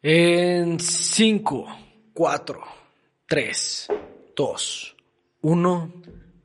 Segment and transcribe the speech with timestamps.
[0.00, 1.66] En 5,
[2.14, 2.62] 4,
[3.26, 3.88] 3,
[4.36, 4.96] 2,
[5.40, 5.92] 1.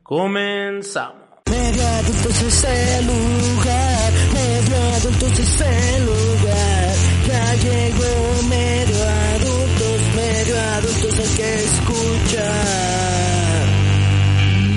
[0.02, 1.22] Comenzamos.
[1.52, 6.96] Medio adultos es el lugar, medio adultos es el lugar.
[7.28, 9.04] Ya llegó medio
[9.36, 12.52] adultos, medio adultos el que escucha.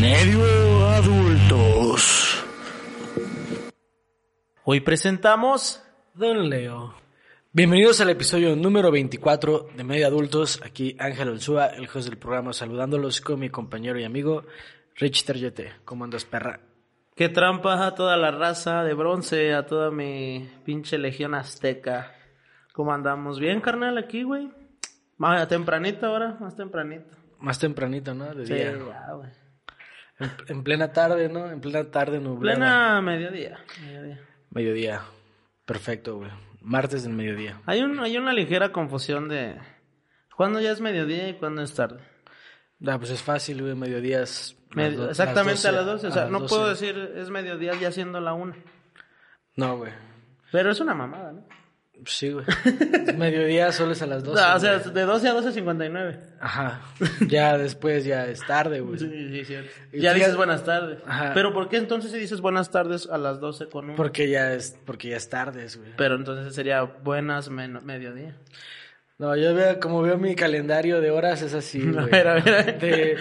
[0.01, 2.45] Medio adultos.
[4.65, 5.83] Hoy presentamos
[6.13, 7.06] Don Leo.
[7.57, 10.61] Bienvenidos al episodio número 24 de Medio Adultos.
[10.63, 14.45] Aquí Ángel Olzúa, el host del programa, saludándolos con mi compañero y amigo
[14.97, 15.73] Rich Terjete.
[15.87, 16.61] ¿Cómo andas, perra?
[17.15, 22.13] qué trampas a toda la raza de bronce, a toda mi pinche legión azteca.
[22.75, 23.41] ¿Cómo andamos?
[23.41, 24.51] ¿Bien, carnal, aquí, güey?
[25.17, 27.17] Más tempranito ahora, más tempranito.
[27.41, 28.35] Más tempranito, ¿no?
[28.35, 28.77] De Sí, día.
[28.77, 29.31] ya, güey.
[30.19, 31.51] En, en plena tarde, ¿no?
[31.51, 32.55] En plena tarde nublada.
[32.59, 33.59] Plena mediodía.
[33.81, 34.21] mediodía.
[34.51, 35.01] Mediodía.
[35.65, 36.31] Perfecto, güey.
[36.67, 37.63] Martes del mediodía.
[37.65, 39.57] Hay, un, hay una ligera confusión de
[40.35, 42.01] cuándo ya es mediodía y cuándo es tarde.
[42.85, 43.77] Ah, pues es fácil, güey.
[43.77, 44.57] Mediodía es...
[44.75, 46.07] las exactamente a las 12.
[46.09, 46.55] O sea, las no 12.
[46.55, 48.57] puedo decir es mediodía ya siendo la una.
[49.55, 49.93] No, güey.
[50.51, 51.47] Pero es una mamada, ¿no?
[52.05, 52.45] Sí, güey.
[53.17, 54.41] Mediodía solo es a las 12.
[54.41, 54.95] No, o sea, güey.
[54.95, 56.21] de 12 a 12.59.
[56.41, 56.81] Ajá.
[57.27, 58.99] Ya después ya es tarde, güey.
[58.99, 59.71] Sí, sí, cierto.
[59.93, 60.99] Y Ya dices buenas tardes.
[61.07, 61.33] Ajá.
[61.35, 63.97] Pero ¿por qué entonces si dices buenas tardes a las 12 con un...
[63.97, 65.93] Porque ya es, porque ya es tarde, güey.
[65.97, 68.37] Pero entonces sería buenas mediodía.
[69.19, 72.11] No, yo veo, como veo mi calendario de horas, es así, A güey.
[72.11, 72.79] ver, a ver.
[72.79, 73.17] De,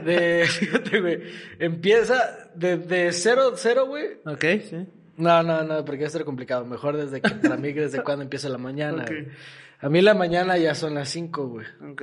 [0.00, 1.22] de, fíjate, güey.
[1.58, 4.06] Empieza de, de cero, cero, güey.
[4.24, 4.86] Ok, sí.
[5.16, 6.64] No, no, no, porque va a estar complicado.
[6.64, 9.04] Mejor desde que, para mí, desde cuando empieza la mañana.
[9.80, 11.66] A mí la mañana ya son las cinco, güey.
[11.90, 12.02] Ok.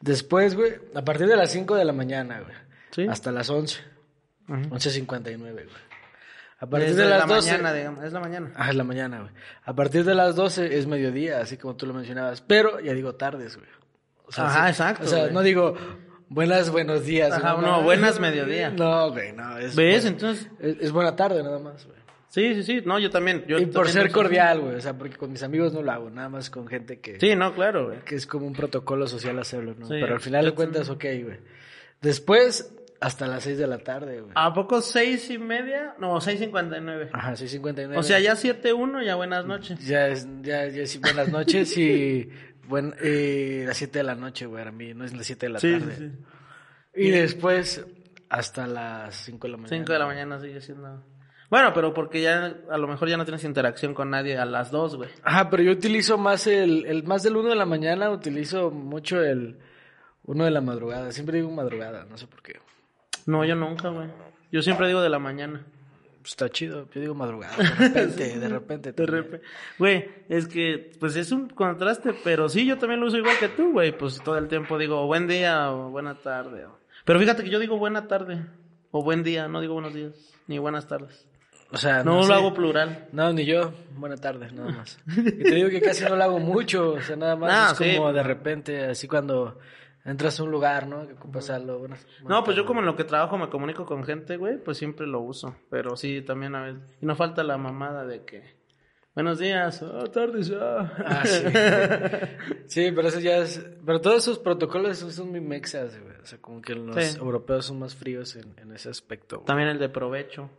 [0.00, 2.54] Después, güey, a partir de las 5 de la mañana, güey.
[2.90, 3.06] Sí.
[3.08, 3.80] Hasta las 11.
[4.48, 4.56] Ujú.
[4.74, 5.66] 11.59, güey.
[6.60, 7.50] A partir Desde de las la 12.
[7.52, 8.04] mañana, digamos.
[8.04, 8.52] Es la mañana.
[8.56, 9.30] Ah, es la mañana, güey.
[9.64, 12.40] A partir de las 12 es mediodía, así como tú lo mencionabas.
[12.42, 13.68] Pero ya digo tardes, güey.
[14.26, 15.32] O Ajá, sí- exacto, O sea, güey.
[15.32, 15.76] no digo
[16.34, 17.32] buenas, buenos días.
[17.32, 18.70] Ajá, no, buenas mediodía.
[18.70, 19.56] No, güey, no.
[19.58, 20.02] Es ¿Ves?
[20.02, 20.50] buena- Entonces...
[20.60, 21.98] Es, es buena tarde nada más, güey.
[22.28, 22.82] Sí, sí, sí.
[22.84, 23.44] No, yo también.
[23.46, 24.74] Yo Y por también ser cordial, güey.
[24.74, 26.10] O sea, porque con mis amigos no lo hago.
[26.10, 27.20] Nada más con gente que...
[27.20, 28.00] Sí, no, claro, güey.
[28.00, 29.86] que es como un protocolo social hacerlo, ¿no?
[29.86, 31.38] Sí, Pero al final de cuentas, ok, güey.
[32.02, 34.32] Después, hasta las 6 de la tarde, güey.
[34.34, 35.94] ¿A poco seis y media?
[36.00, 37.08] No, seis cincuenta y nueve.
[37.12, 37.96] Ajá, 6.59.
[37.98, 39.78] O sea, ya siete uno, ya buenas noches.
[39.86, 42.28] Ya es, ya, ya sí, buenas noches y...
[42.68, 45.52] Buen, eh, las 7 de la noche, güey, a mí, no es las 7 de
[45.52, 46.12] la tarde.
[46.94, 47.84] Y después,
[48.28, 49.76] hasta las 5 de la mañana.
[49.76, 51.04] Cinco de la mañana sigue siendo...
[51.50, 54.70] Bueno, pero porque ya a lo mejor ya no tienes interacción con nadie a las
[54.70, 55.10] dos, güey.
[55.22, 59.22] Ajá, pero yo utilizo más el, el más del 1 de la mañana, utilizo mucho
[59.22, 59.58] el
[60.24, 61.12] 1 de la madrugada.
[61.12, 62.60] Siempre digo madrugada, no sé por qué.
[63.26, 64.08] No, yo nunca, güey.
[64.50, 65.64] Yo siempre digo de la mañana.
[66.24, 68.92] Pues está chido, yo digo madrugada, de repente, de repente.
[68.92, 69.46] De repente.
[69.78, 73.48] Güey, es que, pues es un contraste, pero sí, yo también lo uso igual que
[73.50, 73.92] tú, güey.
[73.92, 76.64] Pues todo el tiempo digo buen día o buena tarde.
[76.64, 78.38] o- Pero fíjate que yo digo buena tarde
[78.90, 80.14] o buen día, no digo buenos días,
[80.46, 81.26] ni buenas tardes.
[81.72, 82.28] O sea, No, sé.
[82.30, 83.08] lo hago plural.
[83.12, 83.74] No, ni yo.
[83.96, 84.98] Buena tarde, nada más.
[85.06, 87.96] Y te digo que casi no lo hago mucho, o sea, nada más es sí.
[87.98, 89.58] como de repente, así cuando
[90.04, 91.06] entras a un lugar, ¿no?
[91.06, 91.78] Que ocupas algo.
[91.78, 94.76] buenas- No, pues yo como en lo que trabajo me comunico con gente, güey, pues
[94.78, 95.56] siempre lo uso.
[95.70, 96.82] Pero sí, también a veces.
[97.00, 98.62] Y no falta la mamada de que.
[99.14, 100.92] Buenos días, oh, tardes, ah.
[100.98, 101.44] Ah, sí.
[102.66, 103.64] sí, pero eso ya es...
[103.86, 106.16] Pero todos esos protocolos son, muy mexas, güey.
[106.20, 107.16] O sea, como que los Sí.
[107.18, 109.36] europeos son más fríos en, en ese aspecto.
[109.36, 109.46] güey.
[109.46, 110.50] También el de provecho.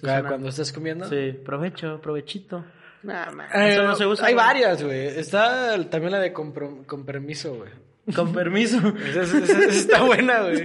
[0.00, 1.06] Cada- suena- Cuando estás comiendo.
[1.08, 2.64] Sí, provecho, provechito.
[3.02, 4.26] Nah, man, Eh, eso no se usa.
[4.26, 4.46] hay güey.
[4.46, 5.06] varias, güey.
[5.18, 7.70] Está también la de con permiso, güey.
[8.14, 8.78] Con permiso.
[9.08, 10.62] Esa, esa- esa está buena, güey.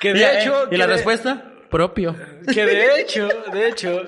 [0.00, 0.62] Que de Mira, hecho...
[0.62, 1.50] eh, ¿Y que la de- respuesta?
[1.70, 2.14] Propio.
[2.52, 4.02] Que de hecho, de hecho,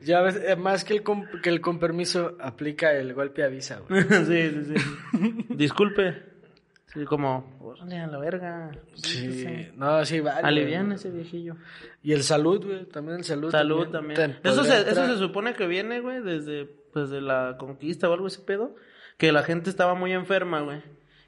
[0.00, 3.80] ya ves, eh, más que el, con, que el con permiso aplica el golpe avisa,
[3.88, 4.02] güey.
[4.26, 5.44] sí, sí, sí.
[5.50, 6.30] Disculpe.
[6.92, 8.70] Sí, como, órale a la verga.
[8.94, 10.40] Sí, no, sí, vale.
[10.46, 11.56] Alivian ese viejillo.
[12.02, 13.50] Y el salud, güey, también el salud.
[13.50, 14.38] Salud también.
[14.42, 18.26] Eso se, eso se supone que viene, güey, desde, pues, de la conquista o algo
[18.26, 18.74] ese pedo.
[19.16, 20.82] Que la gente estaba muy enferma, güey.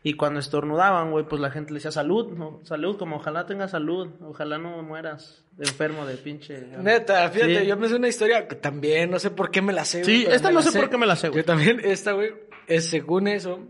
[0.06, 2.61] Y cuando estornudaban, güey, pues la gente le decía salud, ¿no?
[2.65, 6.61] Salud, como ojalá tengas salud, ojalá no mueras enfermo de pinche.
[6.79, 7.67] Neta, fíjate, Sí.
[7.67, 10.03] yo me sé una historia que también, no sé por qué me la sé.
[10.03, 11.41] güey, Sí, esta no sé por qué me la sé, güey.
[11.41, 12.33] Yo también, esta, güey,
[12.67, 13.61] es según eso,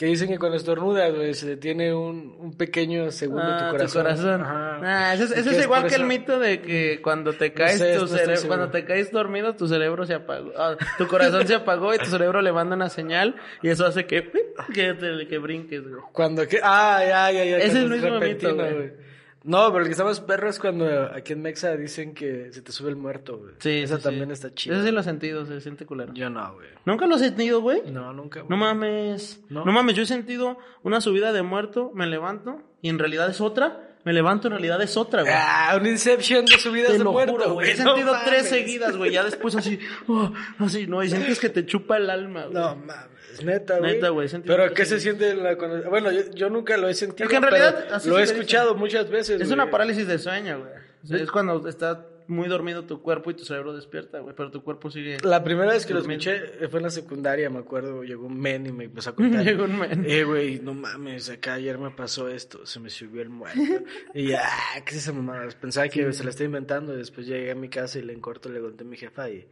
[0.00, 4.06] que dicen que cuando estornudas, güey, se detiene un, un pequeño segundo Ah, tu corazón.
[4.40, 4.76] Ajá.
[4.76, 4.80] Ajá.
[5.10, 7.98] Ah, ese, es- igual que el eso- mito de que cuando te caes sé, tu
[7.98, 8.56] no estoy cerebro, seguro.
[8.56, 10.52] cuando te caes dormido, tu cerebro se apagó.
[10.56, 14.06] Ah, tu corazón se apagó y tu cerebro le manda una señal y eso hace
[14.06, 14.30] que,
[14.74, 16.00] que, te- que brinques, güey.
[16.12, 17.58] Cuando que, ah, ya, ya, ya.
[17.58, 18.92] Es el mismo repentino, mito, güey.
[19.42, 22.60] No, pero el que está más perro es cuando aquí en Mexa dicen que se
[22.60, 23.54] te sube el muerto, güey.
[23.58, 24.32] Sí, Esa sí, también sí.
[24.34, 24.74] está chida.
[24.76, 26.12] Ese sí lo he sentido, se siente culero.
[26.12, 26.68] Yo no, güey.
[26.84, 27.82] ¿Nunca lo has sentido, güey?
[27.90, 28.40] No, nunca.
[28.40, 28.50] güey.
[28.50, 29.42] No mames.
[29.48, 29.64] No.
[29.64, 29.72] No.
[29.72, 33.89] mames, yo he sentido una subida de muerto, me levanto y en realidad es otra.
[34.04, 35.34] Me levanto, en realidad es otra, güey.
[35.36, 37.70] Ah, un Inception de subidas Te de lo muerto, juro, güey.
[37.70, 39.12] He sentido tres seguidas, güey.
[39.12, 42.54] Ya después así, oh, así, no, y sientes que te chupa el alma, güey.
[42.54, 43.94] No mames, neta, güey.
[43.94, 45.88] Neta, güey, Pero ¿qué se siente la- cuando...
[45.90, 47.24] Bueno, yo, yo nunca lo he sentido.
[47.24, 48.78] Es que en realidad, pero así lo he escuchado dice.
[48.80, 49.40] muchas veces.
[49.40, 50.72] Es una parálisis de sueño, güey.
[51.04, 54.34] O sea, es cuando está muy dormido tu cuerpo y tu cerebro despierta, güey.
[54.34, 55.18] Pero tu cuerpo sigue.
[55.22, 58.02] La primera vez que lo escuché fue en la secundaria, me acuerdo.
[58.02, 59.44] Llegó un men y me empezó a contar.
[59.44, 60.04] Llegó un men.
[60.06, 63.60] Eh, güey, no mames, acá ayer me pasó esto, se me subió el muerto.
[64.14, 64.48] y ya,
[64.84, 65.48] ¿qué es esa mamada?
[65.60, 68.20] Pensaba que se la estaba inventando y después llegué a mi casa y le en
[68.20, 69.46] corto le conté a mi jefa y...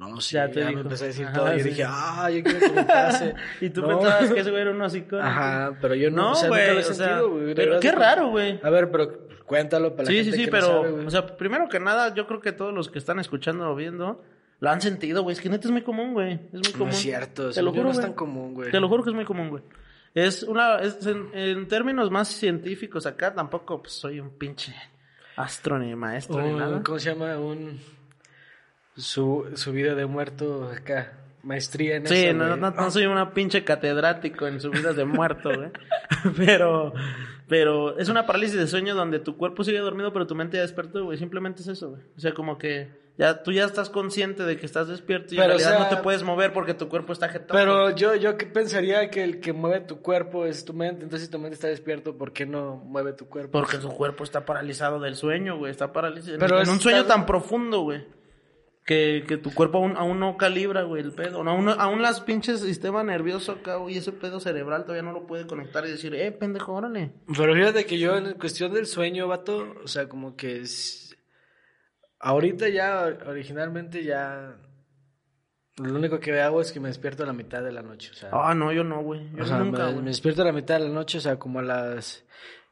[0.00, 0.80] No, sí, Ya ya, te me dijo.
[0.80, 1.54] empecé a decir Ajá, todo.
[1.54, 1.68] Y yo sí.
[1.70, 3.34] dije, ah, yo quiero que me pase.
[3.60, 3.88] y tú No.
[3.88, 5.16] pensabas que ese güey era un hocico.
[5.18, 6.78] Ajá, pero yo no, No, güey.
[6.78, 7.54] o sea, sentido, güey.
[7.54, 8.58] pero qué raro, güey.
[8.62, 11.06] A ver, pero cuéntalo para la Sí, sí, gente sí, pero, no sabe, güey.
[11.06, 14.24] o sea, primero que nada, yo creo que todos los que están escuchando o viendo
[14.58, 15.34] lo han sentido, güey.
[15.34, 16.32] Es que neta es muy común, güey.
[16.52, 16.88] Es muy común.
[16.88, 18.70] no es cierto, Te lo juro, no es tan común, güey.
[18.70, 19.62] Te lo juro que es muy común, güey.
[20.14, 24.74] Es una, es en, en términos más científicos acá, tampoco pues, soy un pinche
[25.36, 26.82] astro ni maestro ni nada.
[26.82, 27.36] ¿Cómo se llama?
[27.38, 27.78] Un...
[28.96, 31.12] Su, su vida de muerto acá.
[31.42, 35.50] Maestría en Sí, eso, no, no, no soy una pinche catedrático en subidas de muerto,
[35.54, 35.70] güey.
[36.36, 36.92] pero,
[37.48, 40.62] pero es una parálisis de sueño donde tu cuerpo sigue dormido, pero tu mente ya
[40.62, 41.16] despertó, güey.
[41.16, 42.02] Simplemente es eso, güey.
[42.14, 45.52] O sea, como que ya tú ya estás consciente de que estás despierto y Pero,
[45.52, 47.58] en realidad o sea, no te puedes mover porque tu cuerpo está jetado.
[47.58, 51.04] Pero yo, yo pensaría que el que mueve tu cuerpo es tu mente.
[51.04, 53.52] Entonces, si tu mente está despierto, ¿por qué no mueve tu cuerpo?
[53.52, 55.70] Porque su cuerpo está paralizado del sueño, güey.
[55.70, 56.38] Está paralizado.
[56.38, 58.04] Pero en es- un sueño tan profundo, güey.
[58.90, 61.44] Que, que tu cuerpo aún, aún no calibra, güey, el pedo.
[61.44, 65.28] No, aún, aún las pinches sistema nervioso acá, güey, ese pedo cerebral todavía no lo
[65.28, 67.12] puede conectar y decir, eh, pendejo, órale.
[67.38, 71.16] Pero fíjate que yo en cuestión del sueño, vato, o sea, como que es...
[72.18, 74.56] Ahorita ya, originalmente ya...
[75.76, 78.14] Lo único que hago es que me despierto a la mitad de la noche, o
[78.14, 78.30] sea...
[78.32, 79.30] Ah, no, yo no, güey.
[79.36, 80.02] Yo o sea, nunca, me, güey.
[80.02, 82.24] me despierto a la mitad de la noche, o sea, como a las...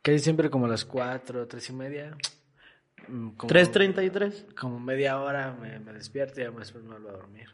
[0.03, 2.17] Casi siempre como a las cuatro, tres y media.
[3.07, 4.47] Mm, como- 3.33.
[4.59, 7.49] Como media hora me, me despierto y ya después me vuelvo a dormir.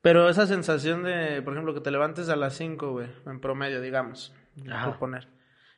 [0.00, 3.80] Pero esa sensación de, por ejemplo, que te levantes a las 5, güey, en promedio,
[3.80, 4.32] digamos,
[4.84, 5.28] por poner.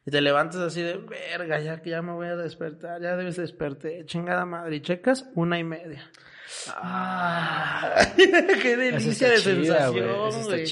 [0.04, 3.36] Y te levantes así de, verga, ya que ya me voy a despertar, ya debes
[3.36, 6.10] despertar, chingada madre, y checas una y media.
[6.68, 10.06] Ah, qué delicia de chida, sensación,
[10.44, 10.66] güey.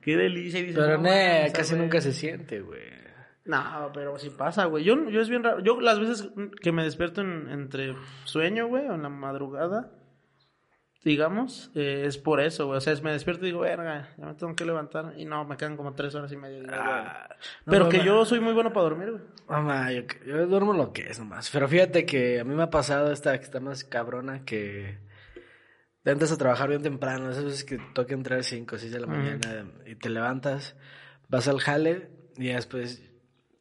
[0.00, 0.60] Qué delicia.
[0.74, 3.01] Pero no ne, casi nunca se siente, güey.
[3.44, 4.84] No, pero sí pasa, güey.
[4.84, 5.60] Yo, yo es bien raro.
[5.60, 6.30] Yo las veces
[6.60, 7.94] que me despierto en- entre
[8.24, 9.90] sueño, güey, o en la madrugada,
[11.04, 12.78] digamos, eh, es por eso, güey.
[12.78, 15.14] O sea, es- me despierto y digo, verga, ya me tengo que levantar.
[15.16, 16.62] Y no, me quedan como tres horas y media.
[16.72, 17.26] Ah,
[17.66, 19.22] no, pero no, que yo soy muy bueno para dormir, güey.
[19.48, 21.50] Mamá, yo, yo duermo lo que es nomás.
[21.50, 24.98] Pero fíjate que a mí me ha pasado esta que está más cabrona que
[26.04, 27.30] te entras a trabajar bien temprano.
[27.30, 30.76] Esas veces que toca entrar a 5 o 6 de la mañana y te levantas,
[31.28, 33.02] vas al jale y después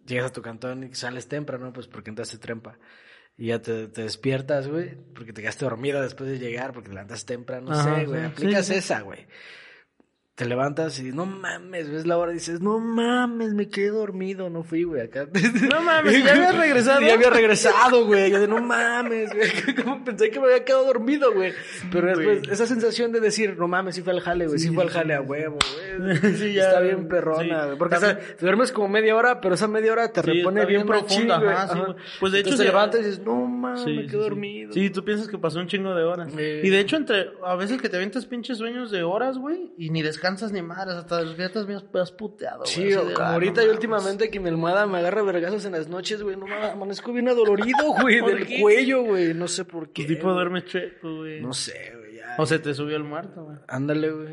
[0.05, 2.77] llegas a tu cantón y sales temprano, pues porque entraste trempa.
[3.37, 6.95] Y ya te, te despiertas, güey, porque te quedaste dormido después de llegar, porque te
[6.95, 7.71] levantas temprano.
[7.71, 8.79] No sé, güey, aplicas sí, sí.
[8.79, 9.25] esa, güey.
[10.41, 14.49] Te levantas y no mames, ves la hora y dices, no mames, me quedé dormido,
[14.49, 15.27] no fui, güey, acá.
[15.69, 17.01] No mames, ¿ya habías regresado?
[17.01, 18.31] Ya había regresado, güey.
[18.31, 19.75] Yo de no mames, güey.
[19.83, 21.53] Como pensé que me había quedado dormido, güey.
[21.91, 22.51] Pero después, Güey.
[22.51, 24.57] esa sensación de decir, no mames, sí fue al jale, güey.
[24.57, 25.59] Sí, fue al jale a huevo,
[25.99, 26.17] güey.
[26.37, 26.69] Sí, ya.
[26.69, 27.75] Está bien perrona, Sí.
[27.77, 31.35] Porque También- te duermes como media hora, pero esa media hora te repone bien profunda,
[31.37, 31.95] ajá, Ajá.
[32.19, 34.73] Pues, de hecho, Entonces se- te levantas y dices, no mames, me quedé dormido.
[34.73, 36.29] Sí, tú piensas que pasó un chingo de horas.
[36.33, 39.91] Y de hecho, entre a veces que te avientas pinches sueños de horas, güey, y
[39.91, 42.69] ni descansas ni madres, hasta despiertas bien has puteado, güey.
[42.71, 43.75] Sí, como ah, ahorita no y mames.
[43.75, 46.35] últimamente que mi almohada me agarra vergazos en las noches, güey.
[46.37, 48.61] No mames, amanezco bien adolorido, güey, ¿Por del qué?
[48.61, 49.33] cuello, güey.
[49.33, 50.03] No sé por qué.
[50.03, 51.41] Tu tipo duerme chueco, güey.
[51.41, 52.15] No sé, güey.
[52.15, 52.35] ya.
[52.37, 53.57] O se te subió el muerto, güey.
[53.67, 54.27] Ándale, güey.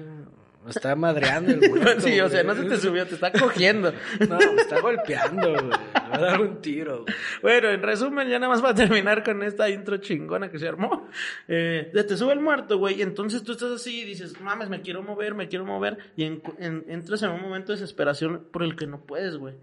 [0.68, 2.68] Me está madreando el muerto, sí, o sea, no güey.
[2.68, 3.92] se te subió, te está cogiendo.
[4.28, 5.64] No, me está golpeando, güey.
[5.64, 5.70] Me
[6.10, 7.14] va a dar un tiro, güey.
[7.40, 11.08] Bueno, en resumen, ya nada más para terminar con esta intro chingona que se armó.
[11.48, 12.98] Eh, te sube el muerto, güey.
[12.98, 15.96] y Entonces tú estás así y dices, mames, me quiero mover, me quiero mover.
[16.16, 19.54] Y en- en- entras en un momento de desesperación por el que no puedes, güey.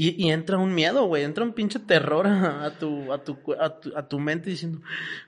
[0.00, 1.24] Y, y entra un miedo, güey.
[1.24, 4.80] Entra un pinche terror a, a tu, a, tu, a, tu, a tu mente diciendo,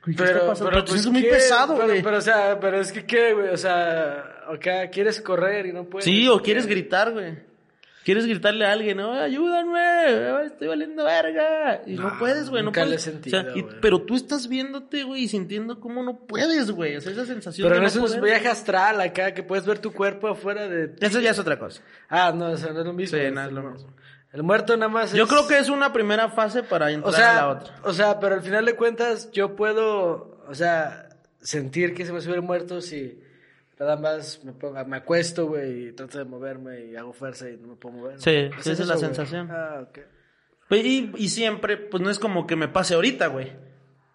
[0.05, 0.71] "Güey, ¿qué está pasando?
[0.71, 2.03] Pero, te pues, sientes muy pesado, Pero- güey.
[2.03, 3.49] Pero, o sea, pero es que, ¿qué, güey?
[3.49, 6.05] O sea, acá quieres correr y no puedes.
[6.05, 7.51] Sí, o quieres gritar, güey.
[8.05, 11.83] Quieres gritarle a alguien, ayúdame, estoy valiendo verga.
[11.87, 13.03] Y no, No, puedes, güey, no puedes.
[13.03, 16.97] sentido, O sea, y- pero tú estás viéndote, güey, y sintiendo cómo no puedes, güey.
[16.97, 18.23] O sea, esa sensación Pero de no no es un poder.
[18.23, 20.95] viaje astral acá, que puedes ver tu cuerpo afuera de...
[21.01, 21.83] Eso ya es otra cosa.
[22.09, 23.19] Ah, no, o sea, no es lo mismo.
[23.19, 23.91] Sí, es no es lo mismo.
[24.33, 27.17] El muerto nada más Yo es- creo que es una primera fase para entrar O
[27.17, 27.75] sea, a la otra.
[27.83, 31.09] o sea, pero al final de cuentas yo puedo, o sea,
[31.41, 33.21] sentir que se me sube el muerto si
[33.79, 37.57] nada más me ponga, me acuesto, güey, y trato de moverme y hago fuerza y
[37.57, 38.21] no me puedo mover.
[38.21, 39.49] Sí, ¿Es esa es la sensación.
[39.51, 39.99] Ah, ok.
[40.69, 43.53] Pues, Y, y siempre, pues no es como que me pase ahorita, güey.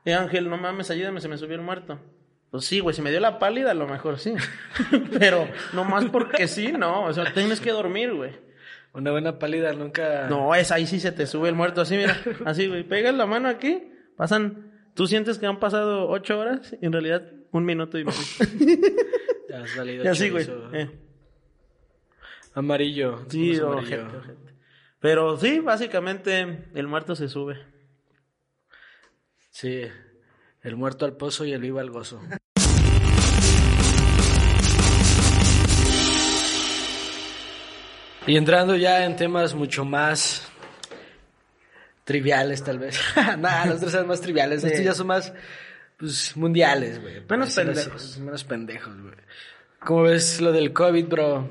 [0.06, 2.00] Eh, Ángel, no mames, ayúdame, se me subió el muerto.
[2.52, 4.34] Pues sí, güey, si me dio la pálida, a lo mejor sí.
[5.20, 7.04] Pero no más porque sí, no.
[7.06, 8.32] O sea, tienes que dormir, güey.
[8.96, 10.28] Una buena pálida nunca...
[10.30, 12.18] No, es ahí sí se te sube el muerto, así, mira.
[12.46, 12.84] Así, güey.
[12.84, 14.72] Pegas la mano aquí, pasan.
[14.94, 18.20] Tú sientes que han pasado ocho horas y en realidad un minuto y medio.
[19.50, 20.46] Ya has valido y así, güey.
[20.46, 20.74] chorizo.
[20.76, 20.90] Eh.
[22.56, 23.26] Amarillo.
[23.30, 24.36] Sí, ¿cómo es ojete, amarillo?
[25.00, 27.60] Pero sí, básicamente el muerto se sube.
[29.52, 29.84] Sí,
[30.64, 32.22] el muerto al pozo y el vivo al gozo.
[38.28, 40.48] Y entrando ya en temas mucho más
[42.04, 43.00] triviales, tal vez.
[43.38, 44.62] Nada, los otros son más triviales.
[44.62, 44.68] Sí.
[44.68, 45.34] Estos ya son más
[45.98, 47.22] pues, mundiales, güey.
[47.30, 48.18] Menos pendejos.
[48.18, 49.16] Menos pendejos, güey.
[49.80, 51.48] ¿Cómo ves lo del COVID, bro?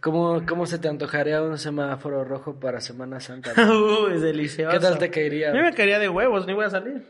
[0.00, 3.52] ¿Cómo, ¿Cómo se te antojaría un semáforo rojo para Semana Santa?
[3.56, 4.72] Uy, es delicioso.
[4.72, 5.50] ¿Qué tal te caería?
[5.50, 7.06] A mí me caería de huevos, ni voy a salir.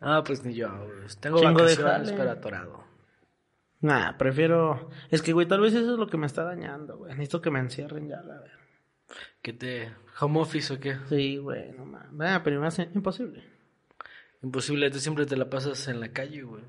[0.00, 1.08] Ah, pues ni yo, güey.
[1.20, 2.12] Tengo Chingo de vacaciones, jale.
[2.16, 2.84] pero atorado.
[3.84, 4.88] Nah, prefiero.
[5.10, 7.10] Es que, güey, tal vez eso es lo que me está dañando, güey.
[7.12, 8.58] Necesito que me encierren ya, la verdad.
[9.42, 9.92] ¿Qué te...
[10.20, 10.96] home office o qué?
[11.10, 12.08] Sí, güey, no mames.
[12.12, 13.44] Vaya, pero me hace imposible.
[14.42, 16.62] Imposible, tú siempre te la pasas en la calle, güey.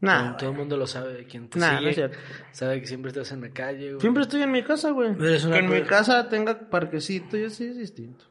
[0.00, 2.18] Nah, todo, todo el mundo lo sabe, quien te Nah, no sigue es cierto.
[2.52, 4.00] sabe que siempre estás en la calle, güey.
[4.00, 5.16] Siempre estoy en mi casa, güey.
[5.16, 8.24] Que en mi casa tenga parquecito y así es distinto.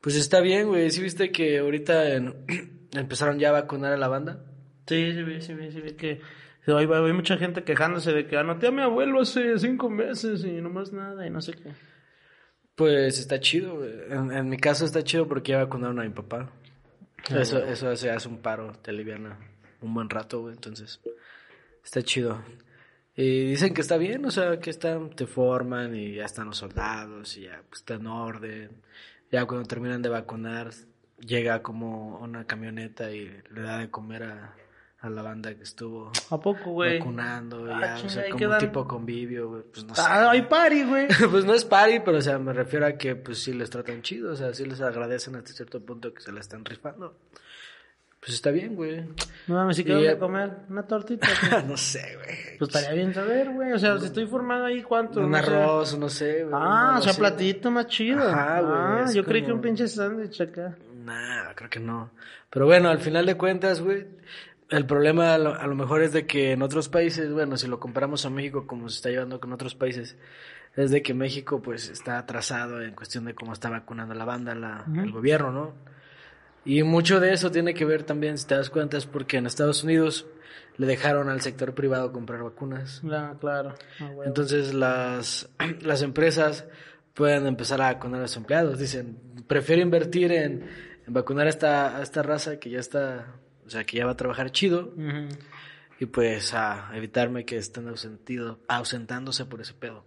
[0.00, 0.90] Pues está bien, güey.
[0.90, 2.44] ¿Sí viste que ahorita en-
[2.92, 4.44] empezaron ya a vacunar a la banda?
[4.86, 6.20] Sí, sí, sí, vi, sí, vi que
[6.66, 10.60] hay, hay mucha gente quejándose de que anoté a mi abuelo hace cinco meses y
[10.60, 11.72] no más nada y no sé qué.
[12.74, 13.84] Pues está chido.
[13.84, 16.50] En, en mi caso está chido porque ya vacunaron a mi papá.
[17.30, 19.38] Ah, Eso, eso hace, hace un paro, te aliviana
[19.80, 20.54] un buen rato, güey.
[20.54, 21.00] Entonces,
[21.84, 22.42] está chido.
[23.16, 26.56] Y dicen que está bien, o sea, que están, te forman y ya están los
[26.56, 28.82] soldados y ya pues, está en orden.
[29.30, 30.70] Ya cuando terminan de vacunar,
[31.18, 34.54] llega como una camioneta y le da de comer a,
[35.04, 36.98] a la banda que estuvo ¿A poco, güey?
[36.98, 37.66] vacunando.
[37.72, 39.62] Ah, ya, o sea, ¿y como un tipo convivio, güey.
[39.72, 40.02] Pues no sé.
[40.04, 41.06] Ah, hay party, güey.
[41.30, 44.02] pues no es party, pero o sea, me refiero a que pues sí les tratan
[44.02, 47.16] chido, o sea, sí les agradecen hasta cierto punto que se la están rifando.
[48.20, 49.02] Pues está bien, güey.
[49.46, 51.28] No mames, si quiero eh, comer una tortita.
[51.68, 52.56] no sé, güey.
[52.58, 53.72] Pues estaría bien saber, güey.
[53.72, 55.20] O sea, si estoy formado ahí, ¿cuánto?
[55.20, 55.44] Un No sé.
[55.44, 56.54] arroz, no sé, güey.
[56.56, 58.26] Ah, o sea, platito más chido.
[58.26, 60.74] Ajá, güey, Ah, yo creí que como- un pinche sándwich acá.
[61.04, 62.12] Nah, creo que no.
[62.48, 64.06] Pero bueno, al final de cuentas, güey,
[64.76, 67.66] el problema a lo, a lo mejor es de que en otros países, bueno, si
[67.66, 70.16] lo comparamos a México como se está llevando con otros países,
[70.76, 74.54] es de que México pues está atrasado en cuestión de cómo está vacunando la banda,
[74.54, 75.74] la, el gobierno, ¿no?
[76.64, 79.46] Y mucho de eso tiene que ver también, si te das cuenta, es porque en
[79.46, 80.26] Estados Unidos
[80.76, 83.02] le dejaron al sector privado comprar vacunas.
[83.10, 83.74] Ah, claro.
[84.00, 84.10] Ah.
[84.24, 85.48] Entonces las,
[85.82, 86.64] las empresas
[87.12, 88.78] pueden empezar a vacunar a los empleados.
[88.78, 90.66] Dicen, prefiero invertir en,
[91.06, 93.26] en vacunar a esta, a esta raza que ya está,
[93.66, 94.92] o sea, que ya va a trabajar chido
[95.98, 100.04] y pues a evitarme que estén ausentido, ausentándose por ese pedo.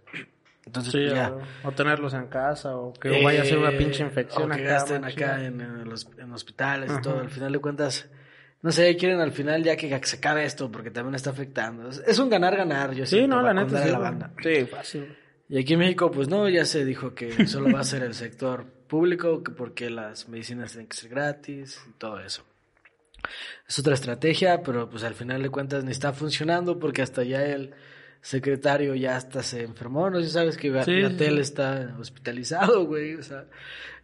[0.66, 1.30] Entonces Sí, pues, ya.
[1.64, 4.54] o, o tenerlos en casa, o que vaya a ser una Eh, pinche infección o
[4.54, 4.72] que acá.
[4.74, 7.20] gasten acá en, en los en hospitales y todo.
[7.20, 8.06] Al final de cuentas,
[8.60, 11.88] no sé, quieren al final ya que se acabe esto porque también está afectando.
[11.88, 13.90] Es, es un ganar-ganar, yo Sí, siento, no, la neta sí.
[13.90, 14.32] la banda.
[14.42, 15.16] Sí, fácil.
[15.48, 18.12] Y aquí en México, pues no, ya se dijo que solo va a ser el
[18.12, 22.44] sector público, que porque las medicinas tienen que ser gratis y todo eso.
[23.68, 27.44] Es otra estrategia, pero pues al final de cuentas ni está funcionando porque hasta ya
[27.44, 27.72] el
[28.20, 31.40] secretario ya hasta se enfermó, no sé si sabes que Gatel sí.
[31.40, 33.44] está hospitalizado, güey, o sea,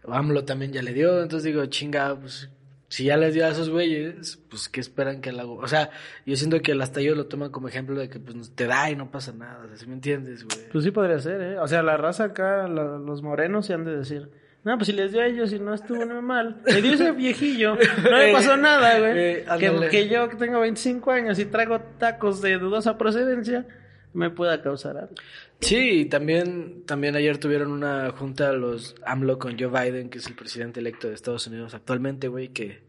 [0.06, 2.49] AMLO también ya le dio, entonces digo, chinga, pues
[2.88, 5.90] si ya les dio a esos güeyes, pues qué esperan que la O sea,
[6.26, 8.94] yo siento que hasta ellos lo toman como ejemplo de que pues te da y
[8.97, 10.68] no pasa nada, o sea, ¿sí me entiendes, güey?
[10.71, 11.59] Pues sí podría ser, ¿eh?
[11.59, 14.30] O sea, la raza acá, la- los morenos se han de decir.
[14.64, 16.62] No, pues si les dio a ellos y no estuvo nada mal.
[16.64, 17.76] Le dio ese viejillo.
[17.76, 19.12] No me pasó nada, güey.
[19.12, 19.88] Eh, que, ándale.
[19.90, 23.66] que yo que tengo 25 años y traigo tacos de dudosa procedencia,
[24.14, 25.14] me pueda causar algo.
[25.61, 30.26] Sí, y también, también ayer tuvieron una junta los AMLO con Joe Biden, que es
[30.26, 32.80] el presidente electo de Estados Unidos actualmente, güey, que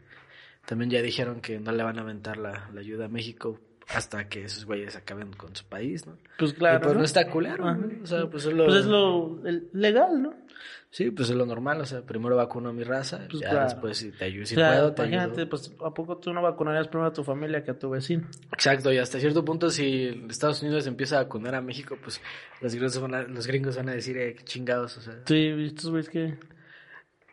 [0.64, 4.28] también ya dijeron que no le van a aventar la, la ayuda a México hasta
[4.28, 6.16] que esos güeyes acaben con su país, ¿no?
[6.38, 6.76] Pues claro.
[6.78, 7.04] y pues no, ¿no?
[7.04, 7.78] está culero, Ajá.
[8.02, 8.64] O sea, pues es lo...
[8.64, 9.40] Pues es lo
[9.72, 10.34] legal, ¿no?
[10.90, 13.64] Sí, pues es lo normal, o sea, primero vacuno a mi raza, Pues ya claro.
[13.66, 15.48] después si te ayudo, si o sea, puedo, te imagínate, ayudo.
[15.50, 18.26] pues ¿a poco tú no vacunarías primero a tu familia que a tu vecino?
[18.52, 22.20] Exacto, y hasta cierto punto si Estados Unidos empieza a vacunar a México, pues
[22.62, 25.20] los gringos van a, los gringos van a decir, eh, qué chingados, o sea...
[25.26, 26.38] Sí, estos güeyes que...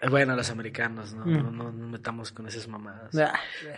[0.10, 1.26] Bueno, los americanos, ¿no?
[1.26, 3.12] No, no, no metamos con esas mamadas.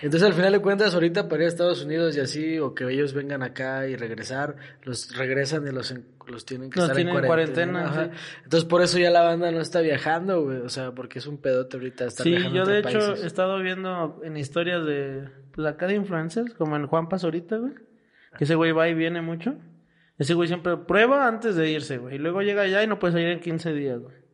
[0.01, 2.85] Entonces, al final de cuentas, ahorita para ir a Estados Unidos y así, o que
[2.85, 5.93] ellos vengan acá y regresar, los regresan y los,
[6.27, 8.11] los tienen que Los estar tienen en en cuarentena.
[8.43, 10.57] Entonces, por eso ya la banda no está viajando, güey.
[10.57, 13.23] O sea, porque es un pedote ahorita estar Sí, viajando yo a de hecho países.
[13.23, 17.73] he estado viendo en historias de, pues acá de influencers, como en Juan ahorita, güey.
[18.37, 19.55] Que ese güey va y viene mucho.
[20.17, 22.15] Ese güey siempre prueba antes de irse, güey.
[22.15, 24.24] Y luego llega allá y no puede salir en 15 días, güey.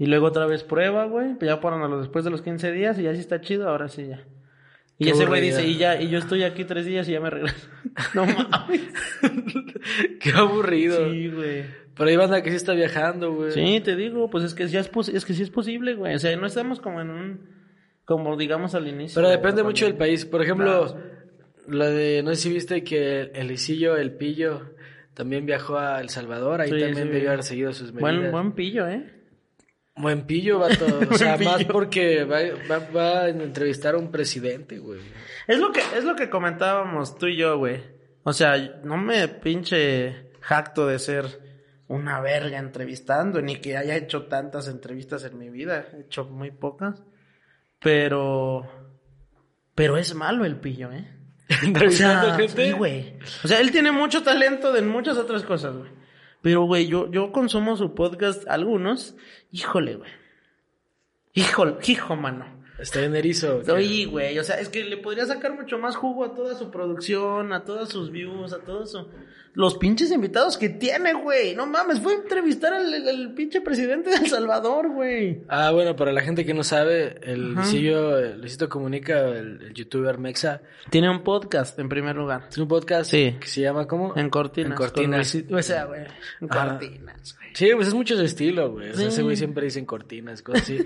[0.00, 1.34] Y luego otra vez prueba, güey.
[1.34, 3.68] Pues ya ponen a los después de los 15 días y ya sí está chido,
[3.68, 4.24] ahora sí ya.
[4.96, 7.20] Y Qué ese güey dice, y ya, y yo estoy aquí tres días y ya
[7.20, 7.68] me regreso.
[8.14, 8.80] no mames.
[10.18, 11.10] Qué aburrido.
[11.10, 11.64] Sí, güey.
[11.94, 13.52] Pero hay banda que sí está viajando, güey.
[13.52, 16.14] Sí, te digo, pues es que ya es, que sí es posible, güey.
[16.14, 17.40] O sea, no estamos como en un,
[18.06, 19.16] como digamos al inicio.
[19.16, 20.24] Pero de depende la mucho del país.
[20.24, 20.96] Por ejemplo,
[21.66, 24.70] lo de, no sé si viste que el Isillo, el Pillo,
[25.12, 26.62] también viajó a El Salvador.
[26.62, 28.18] Ahí Sí, también sí, debió haber seguido sus medidas.
[28.18, 29.19] Buen, buen pillo, ¿eh?
[30.00, 30.86] Buen pillo, vato.
[31.10, 31.72] O sea, más pillo.
[31.72, 32.38] porque va,
[32.70, 35.00] va, va a entrevistar a un presidente, güey.
[35.46, 37.80] Es lo que, es lo que comentábamos tú y yo, güey.
[38.22, 41.26] O sea, no me pinche jacto de ser
[41.88, 45.86] una verga entrevistando, ni que haya hecho tantas entrevistas en mi vida.
[45.92, 47.02] He hecho muy pocas.
[47.80, 48.68] Pero,
[49.74, 51.06] pero es malo el pillo, ¿eh?
[51.62, 52.66] O Entrevistando sea, gente.
[52.66, 53.18] sí, güey.
[53.42, 55.90] O sea, él tiene mucho talento de muchas otras cosas, güey.
[56.42, 59.14] Pero, güey, yo, yo consumo su podcast, algunos.
[59.52, 60.10] Híjole, güey.
[61.34, 62.46] Híjole, hijo, mano.
[62.78, 63.60] Está bien erizo.
[63.72, 66.70] Oye, güey, o sea, es que le podría sacar mucho más jugo a toda su
[66.70, 69.06] producción, a todas sus views, a todos su...
[69.52, 71.54] los pinches invitados que tiene, güey.
[71.56, 75.42] No mames, fue a entrevistar al, al- al pinche presidente de El Salvador, güey.
[75.48, 77.66] Ah, bueno, para la gente que no sabe, el Ajá.
[77.66, 82.48] Isillo, el Luisito Comunica, el, el youtuber Mexa, Tiene un podcast, en primer lugar.
[82.48, 83.36] tiene un podcast Sí.
[83.40, 84.14] que se llama ¿cómo?
[84.16, 84.70] En cortinas.
[84.70, 85.36] En cortinas.
[85.50, 86.02] O sea, güey.
[86.40, 87.50] En cortinas, güey.
[87.52, 88.90] Sí, pues es mucho su estilo, güey.
[88.90, 89.08] O sea, Sí.
[89.08, 90.78] ese güey siempre dice en cortinas, cosas así.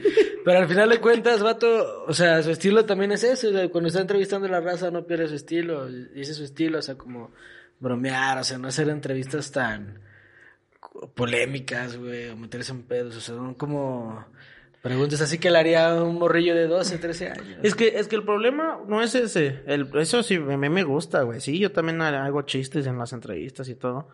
[0.42, 3.48] Pero al final de cuentas, vato, o sea, su estilo también es ese.
[3.48, 5.86] o sea, cuando está entrevistando a la raza no pierde su estilo.
[5.86, 7.32] Dice su estilo, o sea, como
[7.80, 10.00] bromear, o sea, no hacer entrevistas tan
[11.14, 13.16] polémicas, güey, o meterse en pedos.
[13.16, 14.24] O sea, son como
[14.82, 17.58] preguntas así que le haría un morrillo de 12, 13 años.
[17.62, 19.62] Es que, es que el problema no es ese.
[19.66, 21.40] El, eso sí, a mí me gusta, güey.
[21.40, 24.08] Sí, yo también hago chistes en las entrevistas y todo.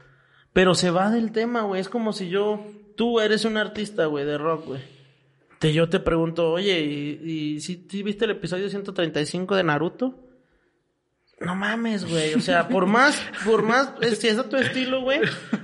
[0.53, 1.81] Pero se va del tema, güey.
[1.81, 2.65] Es como si yo...
[2.97, 4.81] Tú eres un artista, güey, de rock, güey.
[5.59, 10.30] Te, yo te pregunto, oye, ¿y, y si viste el episodio 135 de Naruto?
[11.41, 12.35] No mames, güey.
[12.35, 15.21] O sea, por más, por más, si es a tu estilo, güey,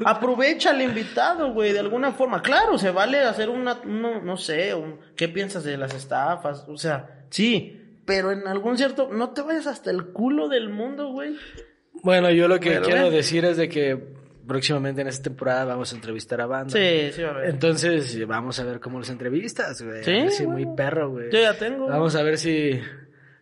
[0.06, 2.40] aprovecha al invitado, güey, de alguna forma.
[2.40, 6.64] Claro, se vale hacer una, uno, no sé, un, ¿qué piensas de las estafas?
[6.68, 11.10] O sea, sí, pero en algún cierto, no te vayas hasta el culo del mundo,
[11.12, 11.36] güey.
[12.02, 13.16] Bueno, yo lo que Pero, quiero güey.
[13.16, 14.02] decir es de que
[14.46, 16.72] próximamente en esta temporada vamos a entrevistar a banda.
[16.72, 17.50] Sí, sí, va a ver.
[17.50, 20.02] Entonces, vamos a ver cómo los entrevistas, güey.
[20.04, 20.66] Sí, A ver si bueno.
[20.66, 21.30] muy perro, güey.
[21.32, 21.86] Yo ya tengo.
[21.86, 22.80] Vamos a ver si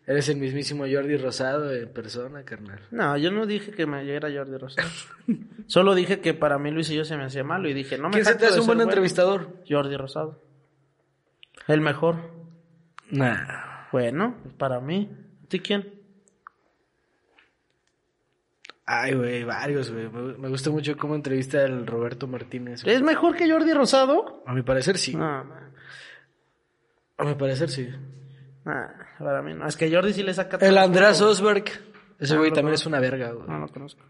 [0.06, 2.80] eres el mismísimo Jordi Rosado en persona, carnal.
[2.90, 4.88] No, yo no dije que me era Jordi Rosado.
[5.66, 8.08] Solo dije que para mí Luis y yo se me hacía malo y dije, no
[8.08, 8.90] me ¿Quién se te hace un buen bueno.
[8.90, 9.62] entrevistador?
[9.68, 10.42] Jordi Rosado.
[11.68, 12.16] El mejor.
[13.10, 13.88] Nah.
[13.92, 15.10] Bueno, para mí.
[15.44, 15.94] ¿A ti quién?
[18.86, 20.10] Ay, güey, varios, güey.
[20.10, 22.82] Me, me gusta mucho cómo entrevista el Roberto Martínez.
[22.84, 24.42] ¿Es mejor que Jordi Rosado?
[24.46, 25.16] A mi parecer sí.
[25.16, 25.72] No, man.
[27.16, 27.88] A mi parecer sí.
[28.64, 29.66] Nah, para mí no.
[29.66, 30.56] Es que Jordi sí le saca...
[30.60, 31.30] El jugo.
[31.30, 31.64] Osberg.
[32.18, 33.48] Ese Ah, güey no también es una verga, güey.
[33.48, 34.02] No lo conozco.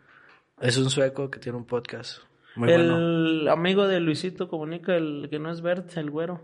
[0.61, 2.19] Es un sueco que tiene un podcast.
[2.57, 3.51] Muy el bueno.
[3.51, 6.41] amigo de Luisito comunica, el que no es Bert, el güero.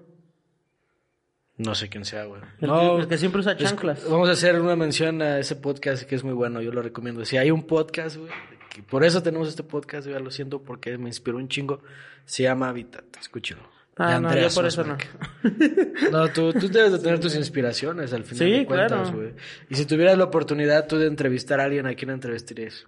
[1.56, 2.40] No sé quién sea, güey.
[2.60, 4.08] El, No, que, el que siempre usa es- chanclas.
[4.10, 7.24] vamos a hacer una mención a ese podcast que es muy bueno, yo lo recomiendo.
[7.24, 8.30] Si hay un podcast, güey,
[8.70, 11.82] que por eso tenemos este podcast, güey, lo siento porque me inspiró un chingo.
[12.24, 13.62] Se llama Habitat, escúchalo.
[14.02, 14.94] Ah, no, yo por eso no.
[14.94, 16.10] Osberg.
[16.10, 19.12] No, tú, tú debes de tener tus inspiraciones al final Sí, de cuentas, claro.
[19.16, 19.34] güey.
[19.68, 22.86] Y si tuvieras la oportunidad tú de entrevistar a alguien, ¿a quién entrevistarías?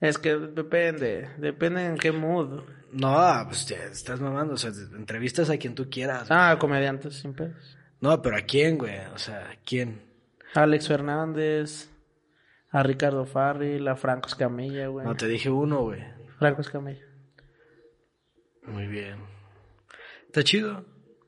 [0.00, 2.62] Es que depende, depende en qué mood.
[2.92, 6.26] No, pues ya estás mamando, o sea, entrevistas a quien tú quieras.
[6.30, 7.76] Ah, comediantes, sin pedos.
[8.00, 8.98] No, pero ¿a quién, güey?
[9.14, 10.02] O sea, ¿a quién?
[10.54, 11.88] Alex Fernández,
[12.70, 15.06] a Ricardo Farril, a Franco Escamilla, güey.
[15.06, 16.02] No, te dije uno, güey.
[16.38, 17.04] Franco Escamilla.
[18.66, 19.16] Muy bien.
[20.26, 20.84] Está chido.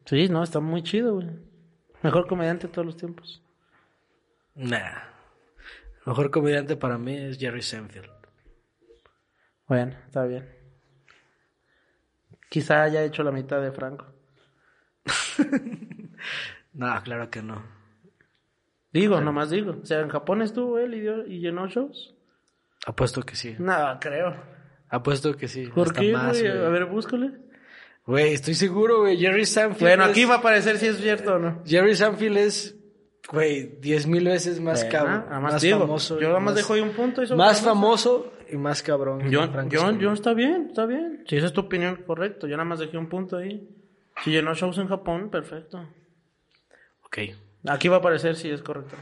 [0.07, 1.29] Sí, no, está muy chido, güey.
[2.03, 3.43] Mejor comediante de todos los tiempos.
[4.55, 5.03] Nah.
[6.07, 8.11] Mejor comediante para mí es Jerry Seinfeld.
[9.67, 10.49] Bueno, está bien.
[12.49, 14.07] Quizá haya hecho la mitad de Franco.
[16.73, 17.65] No, claro que no.
[18.93, 19.79] Digo, nomás digo.
[19.83, 22.15] O sea, en Japón estuvo él y, dio- y llenó shows.
[22.87, 23.57] Apuesto que sí.
[23.59, 24.37] No, creo.
[24.91, 25.67] Apuesto que sí.
[25.67, 26.51] ¿Por qué, más, güey?
[26.51, 27.31] A ver, búscale.
[28.07, 29.19] Güey, estoy seguro, güey.
[29.19, 29.81] Jerry Sanfield.
[29.83, 31.63] Bueno, es- aquí va a aparecer si es cierto o no.
[31.67, 32.77] Jerry Sanfield es,
[33.31, 35.43] güey, diez mil veces más Bueno, cabrón.
[35.43, 36.19] más digo, famoso.
[36.19, 39.29] yo nada más dejo ahí un punto Más famoso y más cabrón.
[39.31, 39.99] Yo, Escamilla.
[39.99, 41.23] yo, está bien, está bien.
[41.29, 42.47] Si esa es tu opinión, correcto.
[42.47, 43.69] Yo nada más dejé un punto ahí.
[44.25, 45.79] Si llenó shows en Japón, perfecto.
[47.05, 47.19] Ok.
[47.69, 48.97] Aquí va a aparecer si es correcto.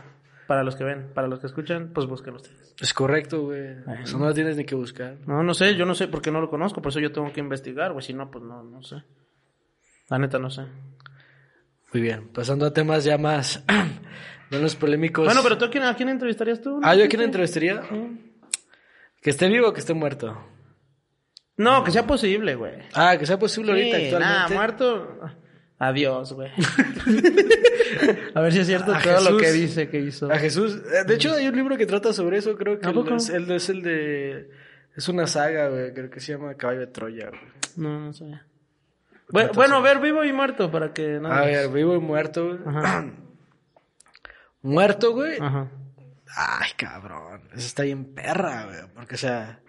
[0.47, 2.75] Para los que ven, para los que escuchan, pues busquen ustedes.
[2.81, 3.77] Es correcto, güey.
[4.03, 5.17] Eso no lo tienes ni que buscar.
[5.27, 7.41] No, no sé, yo no sé porque no lo conozco, por eso yo tengo que
[7.41, 8.05] investigar, güey.
[8.05, 9.03] Si no, pues no, no sé.
[10.09, 10.63] La neta no sé.
[11.93, 12.29] Muy bien.
[12.29, 13.65] Pasando a temas ya más,
[14.51, 15.25] menos polémicos.
[15.25, 16.81] Bueno, pero tú a quién, a quién entrevistarías tú?
[16.83, 17.83] Ah, ¿yo a quién entrevistaría?
[17.89, 18.33] Sí.
[19.21, 20.39] Que esté vivo o que esté muerto.
[21.57, 22.75] No, que sea posible, güey.
[22.95, 24.35] Ah, que sea posible ahorita actualmente.
[24.35, 25.21] nada, muerto.
[25.79, 26.51] Adiós, güey.
[28.35, 30.31] a ver si es cierto A todo lo que dice que hizo.
[30.33, 30.81] A Jesús.
[30.93, 32.57] Eh, De hecho, hay un libro que trata sobre eso.
[32.57, 34.51] Creo que ¿A el, es, el, es el de.
[34.97, 35.93] Es una saga, güey.
[35.93, 37.41] Creo que se llama Caballo de Troya, güey.
[37.77, 38.25] No, no sé.
[39.29, 41.31] Bueno, bueno, ver vivo y muerto para que no.
[41.31, 42.59] A ver, vivo y muerto, güey.
[42.67, 43.07] Ajá.
[44.63, 45.37] Muerto, güey.
[45.41, 45.71] Ajá.
[46.35, 47.43] Ay, cabrón.
[47.53, 48.79] Eso está bien perra, güey.
[48.95, 49.61] Porque, o sea.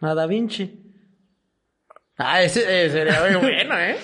[0.00, 0.84] A Da Vinci.
[2.18, 3.96] Ah, ese eh, sería muy bueno, ¿eh?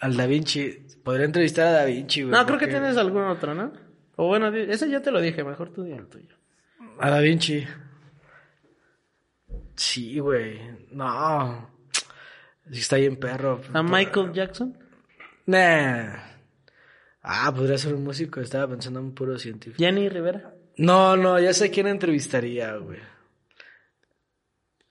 [0.00, 0.86] Al Da Vinci.
[1.02, 2.32] Podría entrevistar a Da Vinci, güey.
[2.32, 3.72] No, creo que tienes algún otro, ¿no?
[4.16, 6.34] O bueno, ese ya te lo dije, mejor tú di el tuyo.
[6.98, 7.66] A Da Vinci.
[9.76, 10.60] Sí, güey.
[10.90, 11.70] No.
[12.70, 13.60] Sí está bien perro.
[13.72, 14.76] ¿A Michael Jackson?
[15.46, 16.16] Nah.
[17.22, 18.40] Ah, podría ser un músico.
[18.40, 19.78] Estaba pensando en un puro científico.
[19.78, 20.54] ¿Jenny Rivera?
[20.76, 23.00] No, no, ya sé quién entrevistaría, güey.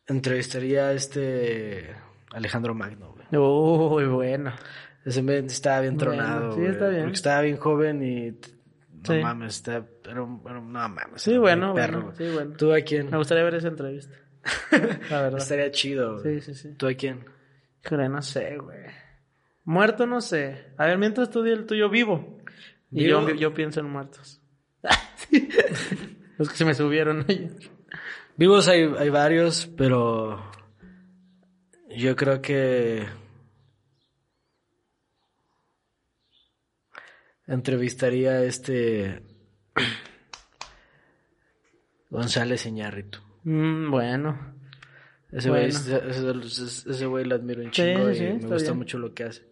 [0.06, 1.96] Entrevistaría a este
[2.32, 3.28] Alejandro Magno, güey.
[3.42, 4.54] Uy, bueno.
[5.08, 7.02] Ese estaba bien Bueno, tronado, sí, está bien.
[7.04, 8.32] Porque estaba bien joven y...
[8.32, 9.20] No Sí.
[9.22, 9.86] mames, está...
[10.20, 11.22] Un- no mames.
[11.22, 12.56] Sí, bueno, perro, bueno, sí, bueno.
[12.58, 13.10] ¿Tú a quién?
[13.10, 14.14] Me gustaría ver esa entrevista.
[15.10, 15.38] La verdad.
[15.40, 16.42] Estaría chido, güey.
[16.42, 16.76] Sí, sí, sí.
[16.76, 17.24] ¿Tú a quién?
[17.86, 18.80] Híjole, no sé, güey.
[19.64, 20.66] Muerto no sé.
[20.78, 22.40] A ver, mientras tú di el tuyo vivo.
[22.92, 24.42] Y yo, yo pienso en muertos.
[26.38, 27.52] Los que se me subieron ayer.
[28.36, 30.52] Vivos hay, hay varios, pero...
[31.96, 33.06] Yo creo que...
[37.48, 39.24] Entrevistaría a este...
[42.10, 43.20] González Iñárritu.
[43.44, 44.56] Mm, bueno.
[45.32, 45.80] Ese güey, Bueno.
[45.80, 48.78] ese- ese- ese güey lo admiro un chingo sí, y me gusta bien.
[48.78, 49.46] mucho lo que hace.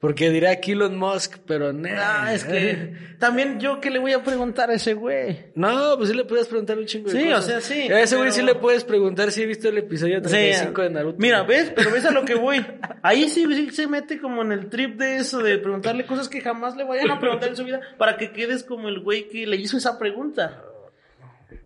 [0.00, 1.88] Porque dirá Elon Musk, pero no.
[1.96, 5.46] Ah, es que también yo que le voy a preguntar a ese güey.
[5.54, 7.44] No, pues sí le puedes preguntar un chingo de Sí, cosas.
[7.44, 9.78] o sea, sí, A ese güey pero- sí le puedes preguntar si he visto el
[9.78, 11.18] episodio 35 de Naruto.
[11.18, 11.72] Mira, ¿ves?
[11.74, 12.66] Pero ves a lo que voy.
[13.02, 16.42] Ahí sí, sí se mete como en el trip de eso, de preguntarle cosas que
[16.42, 19.46] jamás le vayan a preguntar en su vida, para que quedes como el güey que
[19.46, 20.64] le hizo esa pregunta.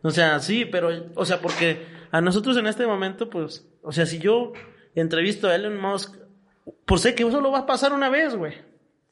[0.02, 1.78] O sea, sí, pero, o sea, porque
[2.12, 4.52] a nosotros en este momento, pues, o sea, si yo
[4.94, 6.14] entrevisto a Elon Musk,
[6.84, 8.54] pues sé que eso lo va a pasar una vez, güey.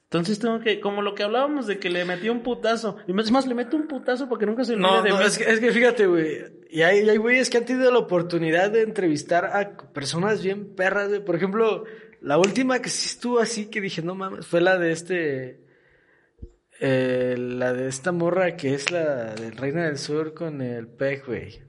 [0.05, 2.97] Entonces tengo que, como lo que hablábamos de que le metió un putazo.
[3.09, 5.25] Y es más, le meto un putazo porque nunca se olvide No, de no, mí.
[5.25, 6.45] es que, es que fíjate, güey.
[6.71, 11.25] Y hay, güeyes que han tenido la oportunidad de entrevistar a personas bien perras, güey.
[11.25, 11.85] Por ejemplo,
[12.21, 15.61] la última que sí estuvo así, que dije, no mames, fue la de este.
[16.81, 21.25] eh, la de esta morra que es la de Reina del Sur con el pej,
[21.27, 21.63] güey.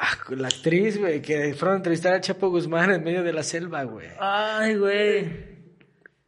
[0.00, 3.42] Ah, la actriz, güey, que fueron a entrevistar a Chapo Guzmán en medio de la
[3.42, 4.06] selva, güey.
[4.20, 5.58] Ay, güey.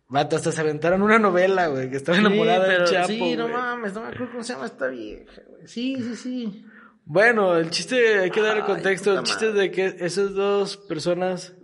[0.08, 3.06] Vato, hasta se aventaron una novela, güey, que estaba enamorada sí, del pero, Chapo.
[3.06, 5.68] Sí, no mames, no me acuerdo cómo se llama esta vieja, güey.
[5.68, 6.66] Sí, sí, sí.
[7.04, 9.16] Bueno, el chiste, hay que dar el contexto.
[9.16, 11.54] El chiste es de que esas dos personas,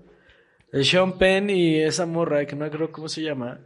[0.71, 3.59] el Sean Penn y esa morra, que no creo cómo se llama,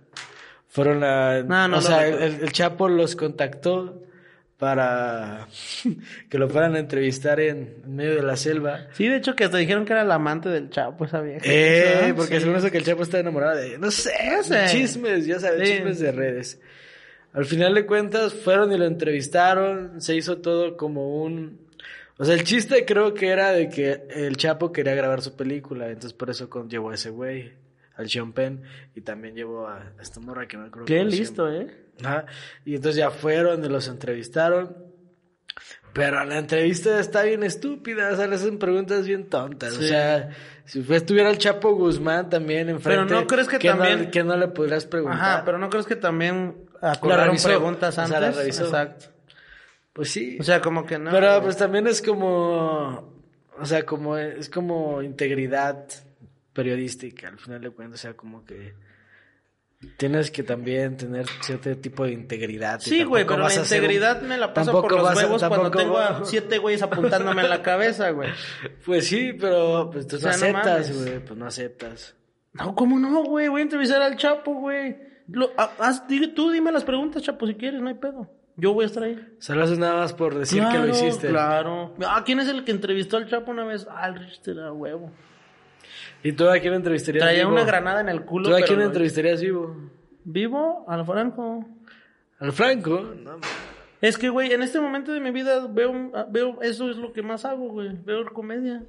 [0.66, 1.42] fueron a.
[1.42, 4.02] No, no o sea, el Chapo los contactó
[4.60, 5.48] para
[6.28, 8.86] que lo fueran a entrevistar en, medio de la selva.
[8.92, 11.40] Sí, de hecho que hasta dijeron que era la amante del Chapo, esa vieja.
[11.44, 12.42] Eh, porque Sí.
[12.42, 13.78] según eso que el Chapo está enamorado de ella.
[13.78, 14.66] No sé, No sé.
[14.68, 15.74] chismes, ya sabes, Sí.
[15.76, 16.60] chismes de redes.
[17.32, 21.58] Al final de cuentas, fueron y lo entrevistaron, se hizo todo como un...
[22.18, 25.86] O sea, el chiste creo que era de que el Chapo quería grabar su película,
[25.88, 27.52] entonces por eso con- llevó a ese güey,
[27.96, 28.62] al Sean Penn,
[28.94, 31.68] y también llevó a esta morra que no creo Qué listo, ¿eh?
[32.64, 34.76] Y entonces ya fueron y los entrevistaron.
[35.92, 39.76] Pero la entrevista está bien estúpida, o sea, le hacen preguntas bien tontas.
[39.76, 40.30] O sea,
[40.64, 43.04] si estuviera el Chapo Guzmán también enfrente.
[43.08, 45.18] Pero no crees que ¿qué no- también- ¿Qué no le podrías preguntar?
[45.20, 48.18] Ajá, pero no crees que también acordaron preguntas O antes.
[48.18, 48.64] sea, la revisó.
[48.66, 49.06] Exacto.
[49.92, 50.36] Pues sí.
[50.38, 51.10] O sea, como que no.
[51.10, 51.40] pero güey.
[51.42, 53.12] pues también es como,
[53.58, 55.86] o sea, como es como integridad
[56.52, 58.74] periodística, al final de cuentas, o sea, como que
[59.96, 62.80] tienes que también tener cierto tipo de integridad.
[62.80, 65.98] Sí, güey, pero la un- integridad me la paso por los a- huevos cuando tengo
[65.98, 68.30] a siete güeyes apuntándome en la cabeza, güey.
[68.84, 72.14] Pues sí, pero pues tú O sea, no aceptas, güey, pues no aceptas.
[72.52, 73.48] No, ¿cómo no, güey?
[73.48, 74.96] Voy a entrevistar al Chapo, güey.
[76.08, 78.28] Di- tú dime las preguntas, Chapo, si quieres, no hay pedo.
[78.56, 79.14] Yo voy a estar ahí.
[79.38, 81.28] O sea, lo haces nada más por decir que lo hiciste.
[81.28, 81.94] Claro.
[82.04, 83.86] Ah, ¿quién es el que entrevistó al Chapo una vez?
[83.90, 85.10] Ah, el Richter, a huevo.
[86.22, 87.52] ¿Y tú a quién entrevistarías Traía vivo?
[87.52, 88.48] una granada en el culo.
[88.50, 89.74] ¿Tú a quién entrevistarías vivo?
[90.24, 90.84] ¿Vivo?
[90.88, 91.64] Al Franco.
[92.38, 93.00] ¿Al Franco?
[93.22, 93.38] No,
[94.00, 95.92] Es que, güey, en este momento de mi vida veo,
[96.30, 97.96] veo eso es lo que más hago, güey.
[98.04, 98.82] Veo comedia.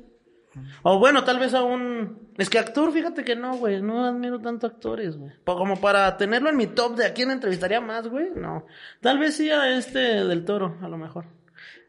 [0.84, 2.30] O bueno, tal vez a un...
[2.38, 3.82] Es que actor, fíjate que no, güey.
[3.82, 5.32] No admiro tanto actores, güey.
[5.46, 8.32] Como para tenerlo en mi top de a quién entrevistaría más, güey.
[8.36, 8.66] No.
[9.00, 11.26] Tal vez sí a este del toro, a lo mejor.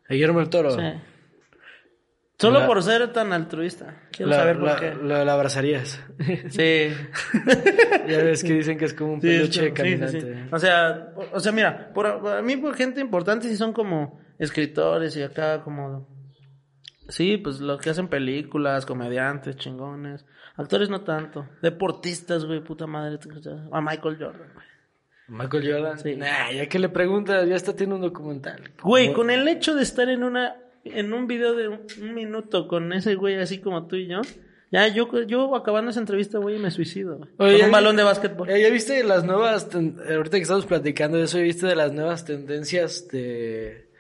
[0.09, 0.71] a Guillermo el Toro.
[0.73, 0.83] Sí.
[2.39, 4.03] Solo La- por ser tan altruista.
[4.11, 4.95] Quiero La, saber por la- qué.
[5.03, 6.03] la- abrazarías.
[6.49, 6.89] Sí.
[8.09, 10.21] ya ves que dicen que es como un Sí, peluche sí, caminante.
[10.21, 10.49] sí.
[10.51, 15.17] O sea, o, sea, mira, por, a mí por gente importante sí son como escritores
[15.17, 16.09] y acá como
[17.09, 20.25] sí, pues lo que hacen películas, comediantes, chingones,
[20.57, 23.19] actores no tanto, deportistas, güey, puta madre,
[23.71, 24.67] a Michael Jordan, güey.
[25.29, 25.99] Michael Jordan.
[25.99, 26.17] Sí.
[26.17, 28.73] Nah, ya que le preguntas, ya está tiene un documental.
[28.83, 32.93] Güey, con el hecho de estar en una en un video de un, minuto con
[32.93, 34.21] ese güey así como tú y yo,
[34.71, 37.21] ya yo yo acabando esa entrevista, güey, me suicido.
[37.39, 38.49] Oye, con un balón de básquetbol.
[38.49, 41.93] ¿Ya viste las nuevas, ten- ahorita que estamos platicando de eso, ¿ya viste de las
[41.93, 43.91] nuevas tendencias de...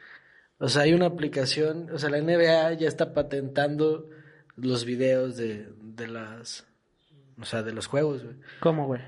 [0.58, 4.08] O sea, hay una aplicación, o sea, la NBA ya está patentando
[4.56, 6.66] los videos de, de las...
[7.40, 8.36] O sea, de los juegos, güey.
[8.60, 9.00] ¿Cómo, güey?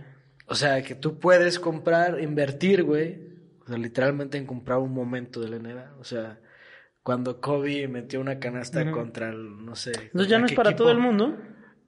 [0.46, 3.20] O sea, que tú puedes comprar, invertir, güey.
[3.64, 5.94] O sea, literalmente en comprar un momento de la NBA.
[6.00, 6.38] O sea,
[7.04, 9.92] cuando Kobe metió una canasta contra el, no sé.
[10.06, 10.82] Entonces ya no es para equipo.
[10.84, 11.36] todo el mundo.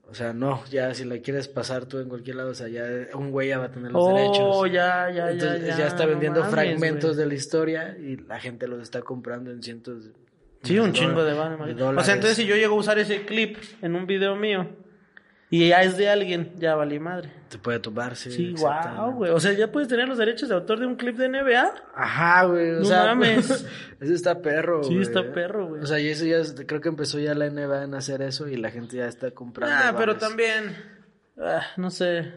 [0.09, 2.85] O sea, no, ya si la quieres pasar tú en cualquier lado, o sea, ya
[3.15, 4.73] un güey ya va a tener los Oh, derechos.
[4.73, 5.87] ya, ya, Entonces ya, ya, ya.
[5.89, 10.11] está vendiendo fragmentos de la historia y la gente los está comprando en cientos
[10.63, 12.03] Sí, un chingo de de dólares.
[12.03, 14.69] O sea, entonces si yo llego a usar ese clip en un video mío
[15.51, 17.31] y ya es de alguien, ya valí madre.
[17.49, 18.31] Te puede tumbar, sí.
[18.33, 19.31] Sí, wow, güey.
[19.31, 21.73] O sea, ya puedes tener los derechos de autor de un clip de NBA.
[21.95, 22.71] Ajá, güey.
[22.73, 23.51] O No sea, mames.
[24.01, 25.03] eso está perro, Sí, güey.
[25.03, 25.83] está perro, güey.
[25.83, 28.57] O sea, y eso ya, creo que empezó ya la NBA en hacer eso y
[28.57, 29.75] la gente ya está comprando.
[29.79, 30.77] Ah, pero también,
[31.41, 32.33] ah, no sé.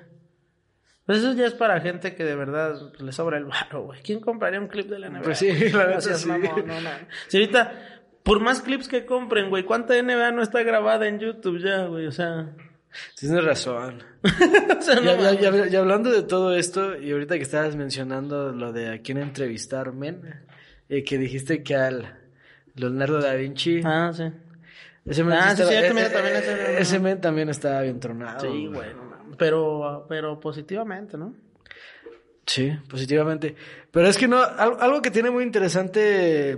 [1.08, 4.00] Pues eso ya es para gente que de verdad le sobra el barro, güey.
[4.04, 5.22] ¿Quién compraría un clip de la NBA?
[5.24, 6.28] Pues sí, la neta Gracias, sí.
[6.30, 6.90] mamón, no, no.
[7.30, 7.74] Si ahorita,
[8.22, 12.06] por más clips que compren, güey, ¿cuánta NBA no está grabada en YouTube ya, güey?
[12.06, 12.52] O sea,
[13.18, 14.02] Tienes razón.
[14.24, 15.34] o sea, no
[15.68, 19.94] ya hablando de todo esto, y ahorita que estabas mencionando lo de a quién entrevistar,
[19.94, 20.22] men,
[20.90, 22.18] eh, que dijiste que al
[22.76, 24.24] Leonardo da Vinci, Ah, sí.
[25.06, 28.00] ese men, Ah, sí, estaba- cierto, eh, también eh, ese- ese men también estaba bien
[28.00, 28.40] tronado.
[28.42, 29.36] Sí, güey, no mames.
[29.38, 31.34] Pero, pero positivamente, ¿no?
[32.46, 33.56] Sí, positivamente.
[33.92, 36.58] Pero es que no, al- algo que tiene muy interesante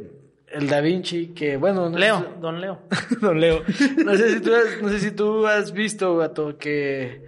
[0.54, 2.82] el Da Vinci, que bueno, no Leo, si- don Leo.
[3.22, 3.64] Don Leo.
[4.06, 7.26] No sé si tú has, no sé si tú has visto, gato, que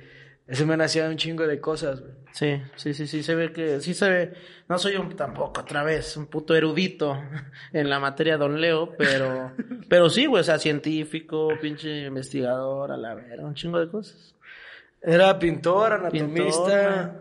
[0.48, 2.14] ese men hacía un chingo de cosas, güey.
[2.34, 4.34] Sí, sí, sí, sí, se ve que, sí se ve,
[4.68, 7.16] no soy un tampoco otra vez, un puto erudito
[7.74, 9.52] en la materia don Leo, pero,
[9.88, 14.34] pero sí, güey, o sea, científico, pinche investigador, a la vera, un chingo de cosas.
[15.00, 17.20] Era pintor, anatomista,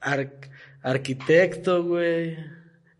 [0.00, 0.28] Pintor,
[0.82, 2.36] arquitecto, güey,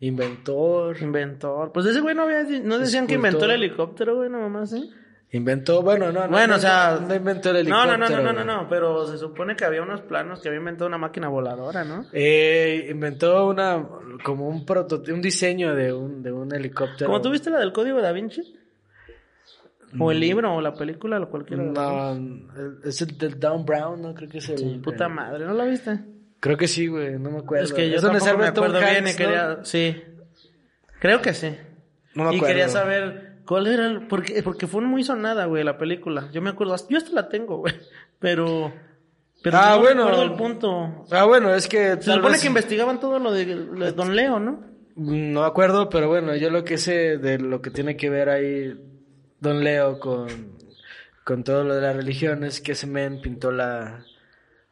[0.06, 0.96] inventor.
[1.00, 4.72] Inventor, pues ese güey no había, no decían que inventó el helicóptero, güey, no mamás,
[4.74, 4.82] ¿eh?
[5.34, 6.28] Inventó, bueno, no, no.
[6.28, 7.96] Bueno, no, o sea, No, no inventó el no, helicóptero.
[7.98, 8.46] no, no, no, no, güey.
[8.64, 12.04] no, pero se supone que había unos planos que había inventado una máquina voladora, ¿no?
[12.12, 13.82] Eh, inventó una,
[14.24, 17.06] como un prototipo, un diseño de un, de un helicóptero.
[17.08, 18.58] ¿Cómo tuviste la del código da Vinci?
[19.98, 21.62] O el libro, o la película, o cualquiera.
[21.64, 21.70] de.
[21.70, 24.14] No, es el del Down Brown, ¿no?
[24.14, 24.58] Creo que es el...
[24.58, 25.98] Sí, puta madre, ¿no la viste?
[26.42, 27.64] Creo que sí, güey, no me acuerdo.
[27.64, 29.58] Es que yo donde tampoco me Tom acuerdo bien y quería...
[29.62, 30.02] Sí.
[30.98, 31.54] Creo que sí.
[32.16, 32.46] No me y acuerdo.
[32.46, 34.08] quería saber cuál era el...
[34.08, 36.28] Porque, porque fue muy sonada, güey, la película.
[36.32, 36.74] Yo me acuerdo...
[36.88, 37.74] Yo hasta la tengo, güey.
[38.18, 38.72] Pero...
[39.40, 40.04] Pero Ah, no bueno.
[40.08, 41.06] recuerdo el punto.
[41.12, 41.94] Ah, bueno, es que...
[42.00, 44.64] Se supone vez- que investigaban todo lo de, lo de Don Leo, ¿no?
[44.96, 48.28] No me acuerdo, pero bueno, yo lo que sé de lo que tiene que ver
[48.28, 48.74] ahí
[49.40, 50.28] Don Leo con,
[51.24, 54.04] con todo lo de la religión es que ese men pintó la,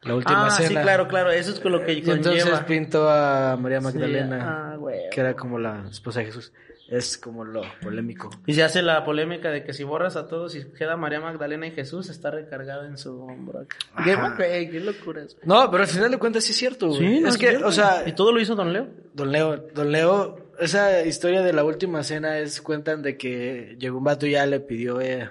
[0.03, 0.67] la última ah, cena.
[0.69, 1.31] sí, claro, claro.
[1.31, 2.65] Eso es con lo que Y entonces conlleva.
[2.65, 5.09] pintó a María Sí, Magdalena, ah, güey.
[5.11, 6.51] que era como la esposa de Jesús.
[6.89, 8.29] Es como lo polémico.
[8.45, 11.65] Y se hace la polémica de que si borras a todos y queda María Magdalena
[11.67, 13.65] y Jesús, está recargada en su hombro.
[14.03, 14.35] Qué, Ajá.
[14.35, 15.37] güey, qué locura es.
[15.43, 16.99] No, pero al final de cuentas sí es cierto, güey.
[16.99, 17.67] Sí, no, es que, cierto.
[17.67, 18.89] o sea, ¿Y todo lo hizo Don Leo?
[19.13, 23.99] Don Leo, Don Leo, esa historia de la última cena es, cuentan de que llegó
[23.99, 25.29] un vato y ya le pidió, eh,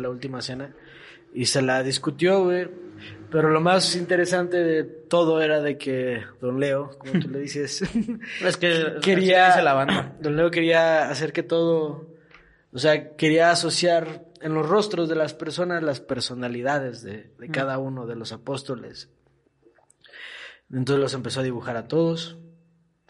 [0.00, 0.74] la última cena,
[1.32, 2.68] y se la discutió, güey,
[3.30, 7.82] pero lo más interesante de todo era de que Don Leo, como tú le dices,
[8.44, 10.16] Es que quería, así dice la banda.
[10.20, 12.06] Don Leo quería hacer que todo,
[12.72, 17.78] o sea, quería asociar en los rostros de las personas las personalidades de, de cada
[17.78, 19.10] uno de los apóstoles.
[20.70, 22.38] Entonces los empezó a dibujar a todos,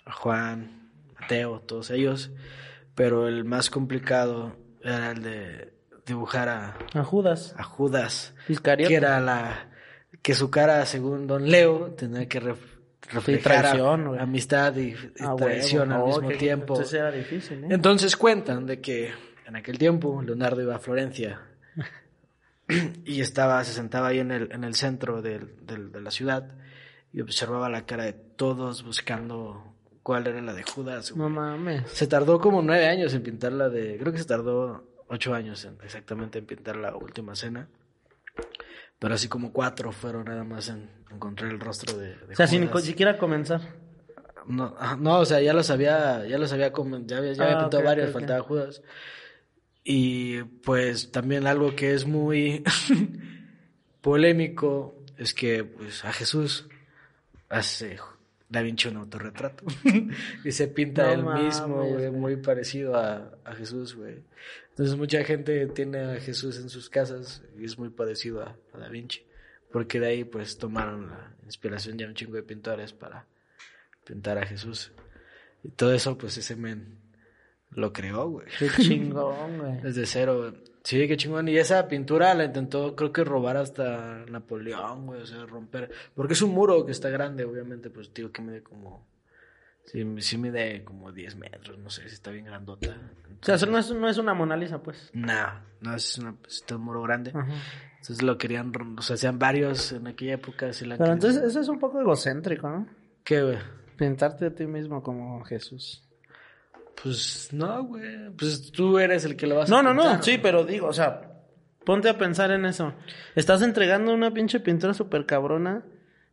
[0.04, 2.30] a Juan, Mateo, todos ellos,
[2.94, 5.72] pero el más complicado era el de
[6.06, 7.54] dibujar a, A Judas.
[7.58, 9.70] a Judas, que era la
[10.26, 12.56] que su cara, según Don Leo, tenía que ref-
[13.12, 15.36] reflejar traición, a- amistad y, y Ah, huevo.
[15.36, 16.74] traición al mismo tiempo.
[16.74, 17.68] Entonces era difícil, ¿eh?
[17.70, 19.12] Entonces cuentan de que
[19.46, 21.40] en aquel tiempo Leonardo iba a Florencia
[23.04, 26.50] y estaba, se sentaba ahí en el, en el centro del- del- de la ciudad
[27.12, 31.12] y observaba la cara de todos buscando cuál era la de Judas.
[31.12, 31.22] güey.
[31.22, 31.88] No mames.
[31.92, 35.64] Se tardó como nueve años en pintar la de, creo que se tardó ocho años
[35.64, 37.68] en- exactamente en pintar la última cena.
[38.98, 42.46] Pero así como cuatro fueron nada más en encontrar el rostro de, de O sea,
[42.46, 43.60] sin siquiera comenzar.
[44.46, 46.72] No, no, o sea, ya los había, ya los había,
[47.04, 48.82] ya había, ya había Ah, pintado ok, varios, faltaba Judas.
[49.84, 52.62] Y pues también algo que es muy
[54.00, 56.68] polémico es que pues a Jesús
[57.48, 57.98] hace
[58.48, 59.64] Da Vinci un autorretrato
[60.44, 62.10] y se pinta No él mames, mismo, güey, güey.
[62.10, 64.22] muy parecido a, a Jesús, güey.
[64.70, 68.78] Entonces mucha gente tiene a Jesús en sus casas y es muy parecido a, a
[68.78, 69.26] Da Vinci,
[69.72, 73.26] porque de ahí pues tomaron la inspiración ya un chingo de pintores para
[74.04, 74.92] pintar a Jesús.
[75.64, 76.98] Y todo eso, pues ese men
[77.70, 78.46] lo creó, güey.
[78.58, 79.80] Qué chingón, güey.
[79.82, 80.54] Desde cero.
[80.86, 81.48] Sí, qué chingón.
[81.48, 85.20] Y esa pintura la intentó, creo que robar hasta Napoleón, güey.
[85.20, 85.90] O sea, romper.
[86.14, 87.90] Porque es un muro que está grande, obviamente.
[87.90, 89.04] Pues digo que mide como.
[89.84, 91.76] Sí, sí mide como 10 metros.
[91.78, 92.96] No sé si está bien grandota.
[93.42, 95.10] O sea, eso no es, no es una Mona Lisa, pues.
[95.12, 97.32] Nah, no, es una, es un muro grande.
[97.34, 97.52] Ajá.
[97.96, 98.72] Entonces lo querían.
[98.96, 100.72] O sea, hacían varios en aquella época.
[100.72, 102.86] Sí la Pero querían- entonces eso es un poco egocéntrico, ¿no?
[103.24, 103.58] ¿Qué, güey?
[103.96, 106.05] Pintarte a ti mismo como Jesús.
[107.02, 108.30] Pues no, güey.
[108.36, 110.92] Pues tú eres el que lo vas a No, no, no, sí, pero digo, o
[110.92, 111.32] sea,
[111.84, 112.94] ponte a pensar en eso.
[113.34, 115.84] Estás entregando una pinche pintura súper cabrona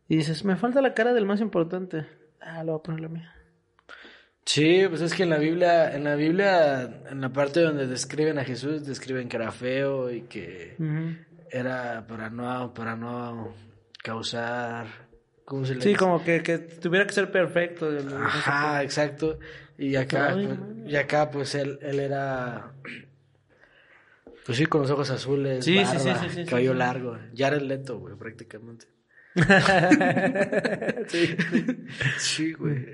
[0.08, 2.06] y dices, me falta la cara del más importante.
[2.40, 3.34] Ah, lo voy a poner la mía.
[4.44, 8.38] Sí, pues es que en la Biblia, en la Biblia, en la parte donde describen
[8.38, 10.76] a Jesús, describen que era feo y que
[11.50, 13.54] era para no, para no
[14.02, 14.86] causar,
[15.44, 15.98] ¿cómo se le Sí, dice?
[15.98, 17.88] como que, que tuviera que ser perfecto.
[17.88, 19.38] el- Ajá, exacto.
[19.78, 20.58] Y acá, Ay, pues,
[20.92, 22.72] y acá, pues él, él era,
[24.46, 26.78] pues sí, con los ojos azules, Sí, sí, barba, sí, sí, sí, cabello sí.
[26.78, 27.18] largo.
[27.32, 28.86] Ya era leto, güey, prácticamente.
[31.08, 31.36] sí.
[32.18, 32.86] Sí, güey.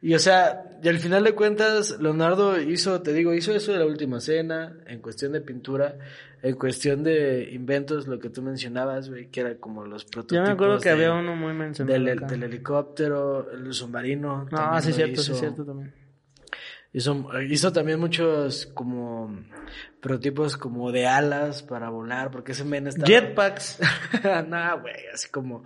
[0.00, 3.78] Y o sea, y al final de cuentas, Leonardo hizo, te digo, hizo eso de
[3.78, 5.96] la última cena, en cuestión de pintura,
[6.42, 10.46] en cuestión de inventos, lo que tú mencionabas, güey, que era como los Yo prototipos.
[10.46, 12.04] me acuerdo que de- había uno muy mencionado.
[12.04, 14.44] del, del helicóptero, el submarino.
[14.44, 15.40] No, también sí, cierto, sí, hizo.
[15.40, 15.92] cierto también.
[16.96, 19.44] Hizo, hizo también muchos como
[20.00, 23.06] prototipos como de alas para volar, porque ese men estaba...
[23.06, 23.80] Jetpacks.
[24.48, 25.62] no, güey, así como,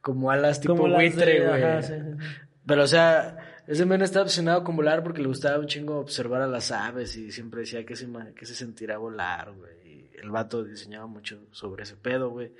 [0.00, 1.82] como alas tipo como buitre, güey.
[1.84, 2.26] sí, sí.
[2.66, 6.42] Pero, o sea, ese men estaba obsesionado con volar porque le gustaba un chingo observar
[6.42, 10.10] a las aves y siempre decía que se, que se sentirá volar, güey.
[10.20, 12.54] El vato diseñaba mucho sobre ese pedo, güey.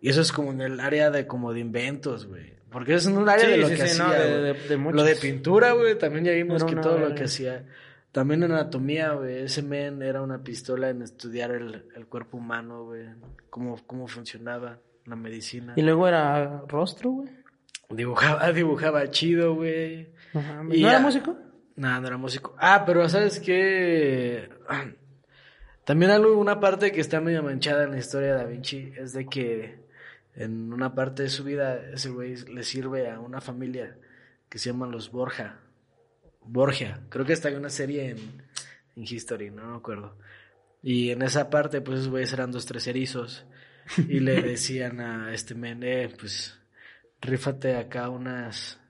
[0.00, 2.54] Y eso es como en el área de como de inventos, güey.
[2.72, 4.92] Porque eso es un área Sí, de lo sí, que sí, hacía, no, de- de-.
[4.92, 7.64] Lo de pintura, güey, también ya vimos que todo lo que hacía.
[8.12, 9.42] También en anatomía, güey.
[9.42, 13.06] Ese men era una pistola en estudiar el, el cuerpo humano, güey.
[13.50, 15.72] Cómo, cómo funcionaba la medicina.
[15.76, 17.28] Y luego era rostro, güey.
[17.90, 20.08] Dibujaba, dibujaba chido, güey.
[20.34, 20.74] No.
[20.74, 21.36] Y ¿No era músico?
[21.76, 22.54] No, no era músico.
[22.58, 24.48] Ah, pero ¿sabes qué?
[25.84, 29.12] También algo, una parte que está medio manchada en la historia de Da Vinci es
[29.14, 29.80] de que
[30.34, 33.96] en una parte de su vida ese güey le sirve a una familia
[34.48, 35.60] que se llaman los Borja.
[36.44, 37.00] Borgia.
[37.08, 38.18] Creo que está en una serie en,
[38.96, 40.18] en History, no me acuerdo.
[40.82, 43.46] Y en esa parte, pues esos güeyes eran dos, tres erizos.
[44.08, 46.58] Y le decían a este men, eh, pues,
[47.20, 48.80] rífate acá unas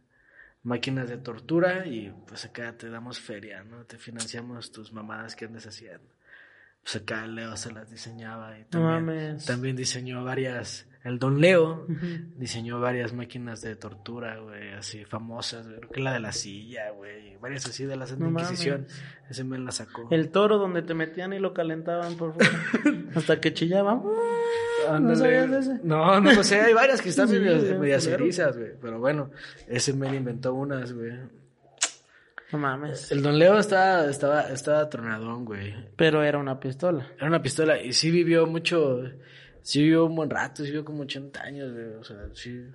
[0.62, 3.85] máquinas de tortura y pues acá te damos feria, ¿no?
[3.85, 6.09] Te financiamos tus mamadas que andes haciendo.
[6.83, 9.44] Pues acá Leo se las diseñaba y No también, mames.
[9.44, 11.86] también diseñó varias, el Don Leo
[12.36, 15.80] diseñó varias máquinas de tortura, güey, así famosas, güey.
[15.80, 18.86] Creo que la de la silla, güey, varias así de la Santa No Inquisición.
[19.28, 20.07] Ese men la sacó.
[20.11, 22.50] El toro donde te metían y lo calentaban por fuera.
[23.16, 24.00] Hasta que chillaba.
[24.88, 25.00] Ándale.
[25.00, 25.80] ¿No sabías de ese?
[25.82, 28.72] No, no lo sé, hay varias que están Sí, medias erizas, güey.
[28.80, 29.30] Pero bueno,
[29.66, 31.12] ese men inventó unas, güey.
[32.53, 33.11] No mames.
[33.11, 35.74] El Don Leo estaba, estaba, estaba tronadón, güey.
[35.96, 37.09] Pero era una pistola.
[37.16, 39.00] Era una pistola y sí vivió mucho,
[39.62, 41.86] sí vivió un buen rato, sí vivió como 80 años, güey.
[41.94, 42.66] O sea, sí,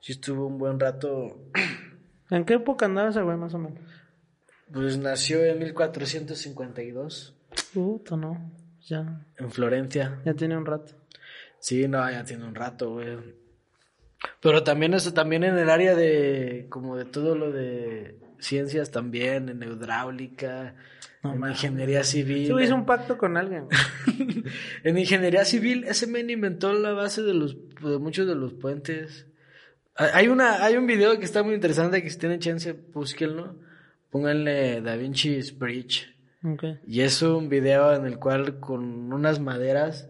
[0.00, 1.38] sí estuvo un buen rato.
[2.30, 3.80] ¿En qué época andaba ese güey, más o menos?
[4.72, 7.36] Pues nació en 1452
[7.72, 8.52] Puta, no.
[8.82, 10.20] Ya, en Florencia.
[10.24, 10.92] ya tiene un rato.
[11.58, 13.18] Sí, no, ya tiene un rato, güey.
[14.40, 19.48] Pero también eso, también en el área de, como de todo lo de ciencias también,
[19.48, 20.74] en hidráulica,
[21.34, 22.46] No en ingeniería civil.
[22.46, 23.66] Sí, hizo un pacto con alguien.
[24.84, 29.26] En ingeniería civil, ese men inventó la base de los de muchos de los puentes.
[29.96, 33.56] Hay una hay un video que está muy interesante que si tienen chance búsquenlo.
[34.10, 36.14] Pónganle Da Vinci's Bridge
[36.44, 36.64] Ok.
[36.86, 40.08] y es un video en el cual con unas maderas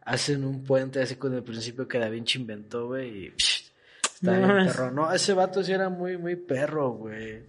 [0.00, 3.70] hacen un puente así con el principio que Da Vinci inventó, güey, y psh,
[4.14, 4.90] está No bien perro.
[4.90, 7.44] No, ese vato sí era muy muy perro, güey.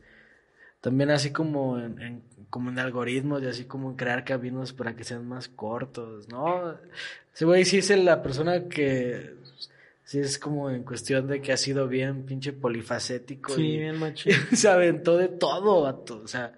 [0.82, 4.96] También así como en, en- como en algoritmos y así como en crear caminos para
[4.96, 6.76] que sean más cortos, ¿no?
[7.34, 9.34] Ese güey sí es la persona que
[10.06, 14.00] sí es como en cuestión de que ha sido bien pinche polifacético Sí, y bien
[14.00, 14.34] machín.
[14.54, 16.22] se aventó de todo, vato.
[16.24, 16.54] O sea,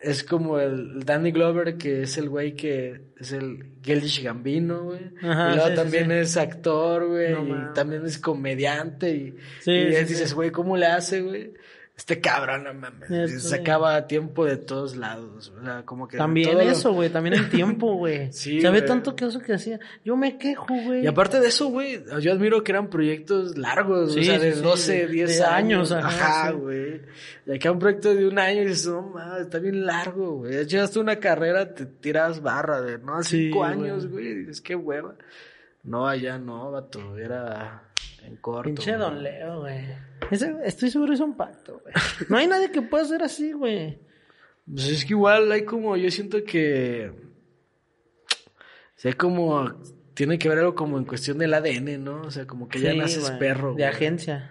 [0.00, 5.00] es como el Danny Glover, que es el güey que es el Geldish Gambino, güey.
[5.22, 6.12] Ajá, y luego sí, también sí.
[6.14, 7.32] es actor, güey.
[7.32, 9.14] No y también es comediante.
[9.14, 11.52] Y, Sí, y dices, güey, ¿cómo le hace, güey?
[12.00, 13.10] Este cabrón, no mames.
[13.10, 13.40] Ya sé.
[13.40, 15.52] Sacaba tiempo de todos lados.
[15.60, 16.16] O sea, como que.
[16.16, 18.32] También eso, güey, también el tiempo, güey.
[18.32, 19.78] Sí, ¿Sabe tanto que eso que hacía?
[20.02, 21.04] Yo me quejo, güey.
[21.04, 24.54] Y aparte de eso, güey, yo admiro que eran proyectos largos, Sí, o sea, de
[24.54, 25.92] sí, 12, de- 10 de años.
[25.92, 27.02] años, ajá, güey.
[27.46, 30.56] Y acá un proyecto de un año y dices, no mames, está bien largo, güey.
[30.56, 34.36] Hasta una carrera te tiras barra de, no, cinco años, güey.
[34.36, 35.16] Dices, qué hueva.
[35.82, 37.82] No, allá no, vato, era
[38.30, 38.62] en corto.
[38.64, 38.98] Pinche güey.
[39.00, 39.84] Don Leo, güey.
[40.30, 41.94] Ese- estoy seguro es un pacto, güey.
[42.28, 43.98] No hay nadie que pueda ser así, güey.
[44.72, 47.10] Pues es que igual hay como, yo siento que.
[48.30, 49.72] O sea, como.
[50.14, 52.22] Tiene que ver algo como en cuestión del ADN, ¿no?
[52.22, 53.38] O sea, como que ya naces güey.
[53.38, 53.68] perro.
[53.68, 53.84] De güey.
[53.84, 54.50] agencia.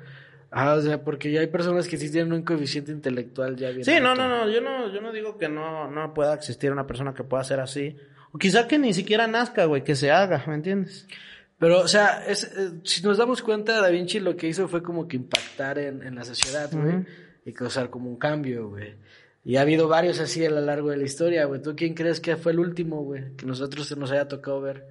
[0.52, 3.84] Ah, o sea, porque ya hay personas que sí tienen un coeficiente intelectual ya bien.
[3.86, 4.50] Sí, no, no, no.
[4.50, 7.60] Yo no, yo no digo que no, no pueda existir una persona que pueda ser
[7.60, 7.96] así.
[8.32, 11.08] O quizá que ni siquiera nazca, güey, que se haga, ¿me entiendes?
[11.60, 14.82] Pero, o sea, es, eh, si nos damos cuenta, Da Vinci lo que hizo fue
[14.82, 17.06] como que impactar en, en la sociedad, güey.
[17.46, 18.96] Y causar como un cambio, güey.
[19.44, 21.62] Y ha habido varios así a lo largo de la historia, güey.
[21.62, 23.36] ¿Tú quién crees que fue el último, güey?
[23.36, 24.86] Que nosotros se nos haya tocado ver.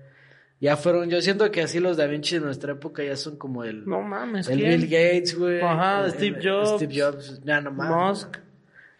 [0.61, 3.63] Ya fueron, yo siento que así los Da Vinci de nuestra época ya son como
[3.65, 3.87] el...
[3.87, 4.81] No mames, el ¿quién?
[4.81, 5.61] Bill Gates, güey.
[5.61, 6.71] Ajá, el- Steve Jobs.
[6.77, 7.41] Steve Jobs.
[7.45, 7.97] Ya no mames.
[8.25, 8.39] Musk.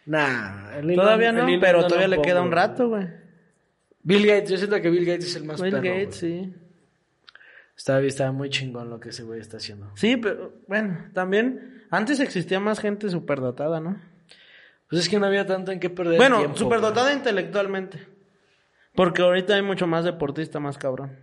[0.05, 0.77] Nah.
[0.77, 3.07] el Todavía no, pero todavía le pongo, queda un rato, güey.
[4.01, 6.53] Bill Gates, yo siento que Bill Gates es el más Bill perro, Gates, sí.
[7.79, 9.89] Está, está muy chingón lo que ese güey está haciendo.
[9.95, 14.01] Sí, pero bueno, también antes existía más gente superdotada, ¿no?
[14.89, 18.05] Pues es que no había tanto en qué perder Bueno, tiempo, superdotada intelectualmente.
[18.95, 21.15] Porque ahorita hay mucho más deportista, más cabrón.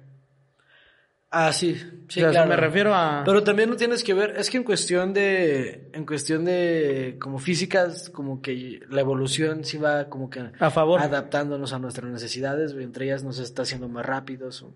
[1.30, 1.74] Ah, sí,
[2.08, 2.48] sí, o sea, claro.
[2.48, 3.22] me refiero a...
[3.26, 7.38] Pero también no tienes que ver, es que en cuestión de, en cuestión de, como
[7.38, 11.02] físicas, como que la evolución sí va como que A favor.
[11.02, 12.72] adaptándonos a nuestras necesidades.
[12.72, 14.72] Entre ellas nos está haciendo más rápidos o,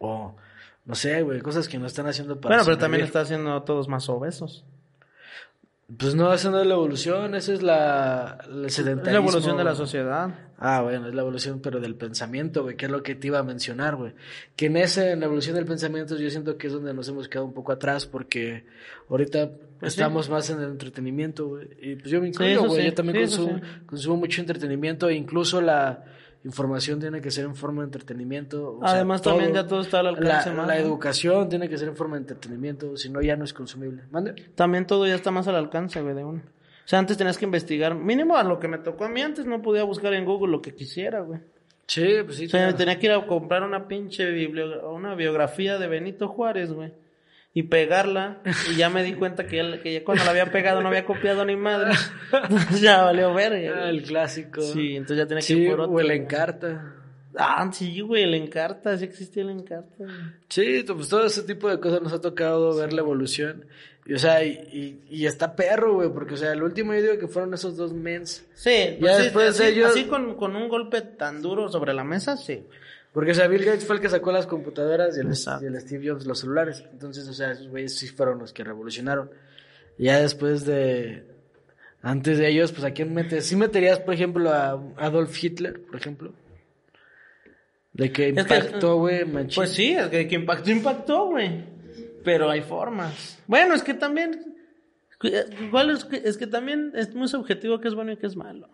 [0.00, 0.34] o
[0.84, 3.88] no sé, güey, cosas que no están haciendo para bueno, pero también está haciendo todos
[3.88, 4.64] más obesos.
[5.98, 9.64] Pues no, esa no es la evolución, esa es la, el Es la evolución de
[9.64, 10.34] la sociedad.
[10.58, 13.40] Ah, bueno, es la evolución, pero del pensamiento, güey, que es lo que te iba
[13.40, 14.14] a mencionar, güey.
[14.56, 17.28] Que en esa, en la evolución del pensamiento, yo siento que es donde nos hemos
[17.28, 18.64] quedado un poco atrás, porque
[19.10, 20.00] ahorita Pues sí.
[20.00, 21.68] estamos más en el entretenimiento, güey.
[21.80, 25.60] Y pues yo me incluyo, güey, sí, yo también consumo, consumo mucho entretenimiento, e incluso
[25.60, 26.04] la
[26.44, 28.76] información tiene que ser en forma de entretenimiento.
[28.78, 31.78] o sea, Además, también ya todo está al alcance La, más, la educación tiene que
[31.78, 34.02] ser en forma de entretenimiento, si no ya no es consumible.
[34.10, 34.34] ¿Mande?
[34.54, 36.40] También todo ya está más al alcance, güey, de uno.
[36.40, 37.94] O sea, antes tenías que investigar.
[37.94, 40.60] Mínimo a lo que me tocó a mí antes no podía buscar en Google lo
[40.62, 41.40] que quisiera, güey.
[41.86, 42.46] Sí, pues sí.
[42.46, 42.76] O sea, claro.
[42.76, 46.92] tenía que ir a comprar una pinche biblio- una biografía de Benito Juárez, güey.
[47.54, 48.38] Y pegarla.
[48.70, 51.04] Y ya me di cuenta que ya, que ya cuando la había pegado no había
[51.04, 51.92] copiado ni madre.
[52.80, 53.52] Ya valió ver.
[53.74, 54.62] Ah, el clásico.
[54.62, 55.92] Sí, entonces ya tenía que Sí, ir por otro.
[55.94, 56.94] o el encarta.
[57.36, 58.96] Ah, sí, güey, el encarta.
[58.96, 60.04] Sí existía el encarta.
[60.48, 63.66] Sí, pues todo ese tipo de cosas nos ha tocado ver la evolución.
[64.06, 67.02] Y, o sea, y, y, y está perro, güey, porque, o sea, el último yo
[67.02, 68.44] digo que fueron esos dos mens.
[68.54, 71.92] Sí, Ya pues sí, después así, ellos- así con, con un golpe tan duro sobre
[71.94, 72.64] la mesa, sí.
[73.12, 75.64] Porque, o sea, Bill Gates fue el que sacó las computadoras y el, Exacto.
[75.64, 76.82] y el Steve Jobs los celulares.
[76.92, 79.30] Entonces, o sea, esos güeyes sí fueron los que revolucionaron.
[79.98, 81.24] Y ya después de...
[82.00, 83.44] Antes de ellos, pues, ¿a quién metes?
[83.46, 86.32] ¿Sí meterías, por ejemplo, a Adolf Hitler, por ejemplo?
[87.92, 89.54] De que Es que- impactó, güey, machín.
[89.54, 91.64] Pues sí, es que, que impactó, impactó, güey.
[92.24, 93.38] Pero hay formas.
[93.46, 94.54] Bueno, es que también.
[95.60, 98.34] Igual es que, es que también es muy subjetivo qué es bueno y qué es
[98.36, 98.68] malo.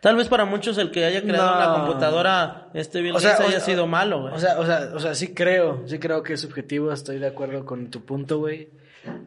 [0.00, 1.60] Tal vez para muchos el que haya creado No.
[1.60, 4.34] la computadora este Bill O sea, Gates o haya sea, sido malo, güey.
[4.34, 7.26] O sea, o sea, o sea, sí creo, sí creo que es subjetivo, estoy de
[7.26, 8.70] acuerdo con tu punto, güey.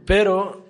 [0.05, 0.65] Pero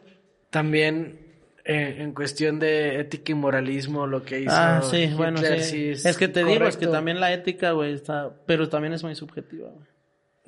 [0.49, 1.19] también
[1.65, 5.95] eh, en cuestión de ética y moralismo, lo que hizo ah, sí, Hitler, bueno, sí.
[5.95, 9.03] sí es, que te digo, es que también la ética, güey, está, pero también es
[9.03, 9.92] muy subjetiva, güey.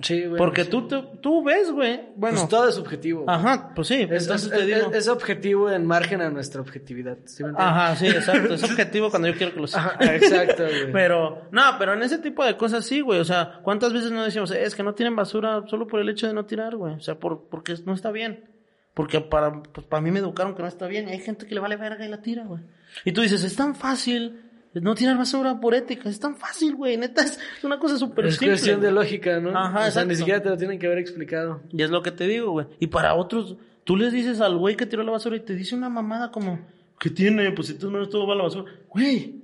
[0.02, 0.38] Sí, güey.
[0.38, 2.10] Porque tú, tú, tú ves, güey.
[2.18, 3.24] Bueno, Pues todo es subjetivo.
[3.24, 3.34] güey.
[3.34, 4.02] ajá, pues sí.
[4.10, 4.91] Es, entonces es- te digo.
[4.91, 7.18] es- es objetivo en margen a nuestra objetividad.
[7.24, 7.52] ¿sí me?
[7.56, 8.54] Ajá, sí, exacto.
[8.56, 9.80] Es objetivo cuando yo quiero que lo sea.
[9.86, 10.91] Ajá, exacto, güey.
[10.91, 13.22] Pero, no, pero en ese tipo de cosas sí, güey.
[13.22, 16.10] O sea, ¿cuántas veces no decimos, "Eh, es que no tienen basura solo por el
[16.10, 16.96] hecho de no tirar, güey?
[16.96, 18.50] O sea, por, porque no está bien.
[18.93, 21.08] Porque para, pues, para mí me educaron que no está bien.
[21.08, 22.62] Y hay gente que le vale verga y la tira, güey.
[23.06, 24.41] Y tú dices, es tan fácil
[24.82, 26.09] no tirar basura por ética.
[26.09, 26.97] Es tan fácil, güey.
[26.97, 28.49] Neta, es una cosa súper es simple.
[28.49, 29.49] cuestión de lógica, ¿no?
[29.57, 30.09] Ajá, o sea, exacto.
[30.09, 31.61] ni siquiera te lo tienen que haber explicado.
[31.71, 32.67] Y es lo que te digo, güey.
[32.80, 35.76] Y para otros, tú les dices al güey que tiró la basura y te dice
[35.76, 36.59] una mamada como,
[36.99, 37.51] ¿qué tiene?
[37.51, 38.71] Pues si tú no estuvo mal la basura.
[38.89, 39.41] Güey.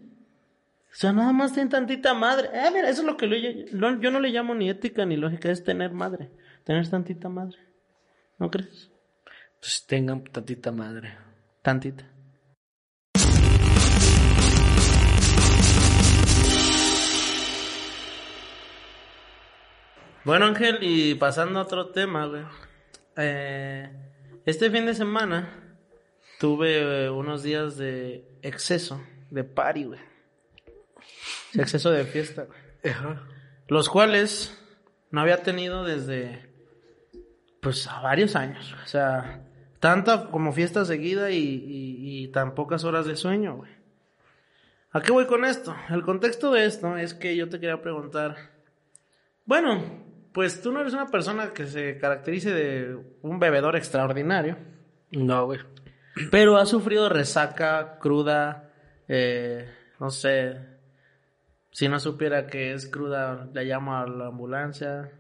[0.92, 2.50] O sea, nada más ten tantita madre.
[2.54, 5.50] Eh, mira, eso es lo que lo- yo no le llamo ni ética ni lógica,
[5.50, 6.30] es tener madre.
[6.66, 7.58] Tener tantita madre.
[8.38, 8.90] ¿No crees?
[9.62, 11.14] Pues tengan tantita madre.
[11.62, 12.04] Tantita.
[20.24, 22.44] Bueno, Ángel, y pasando a otro tema, güey.
[23.18, 23.90] Eh,
[24.46, 25.78] este fin de semana
[26.40, 30.00] tuve eh, unos días de exceso, de party, güey.
[31.56, 32.94] Exceso de fiesta, güey.
[32.94, 33.24] Ajá.
[33.68, 34.58] Los cuales
[35.10, 36.50] no había tenido desde,
[37.62, 38.76] pues, a varios años.
[38.84, 39.44] O sea,
[39.80, 43.72] tanta como fiesta seguida y, y- y tan pocas horas de sueño, güey.
[44.92, 45.76] ¿A qué voy con esto?
[45.90, 48.36] El contexto de esto es que yo te quería preguntar.
[49.46, 49.82] Bueno,
[50.34, 54.58] pues tú no eres una persona que se caracterice de un bebedor extraordinario,
[55.12, 55.60] No, güey.
[56.32, 58.72] pero has sufrido resaca, cruda,
[59.08, 59.70] eh,
[60.00, 60.58] no sé.
[61.72, 65.12] Si no supiera que es cruda, le llamo a la ambulancia.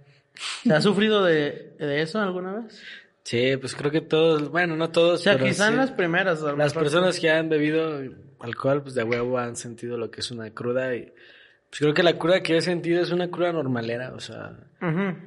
[0.63, 2.81] ¿Te has sufrido de, de eso alguna vez?
[3.23, 5.77] Sí, pues creo que todos, bueno, no todos, O sea, pero quizá en sí.
[5.77, 6.41] las primeras.
[6.41, 8.01] Las personas que han bebido
[8.39, 11.13] alcohol, pues de huevo han sentido lo que es una cruda y
[11.71, 14.51] pues creo que la cruda que he sentido es una cruda normalera, o sea,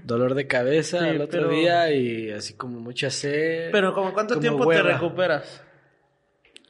[0.05, 3.71] dolor de cabeza Sí, al otro pero- día y así como mucha sed.
[3.73, 4.83] Pero como cuánto como tiempo hueva.
[4.83, 5.63] te recuperas?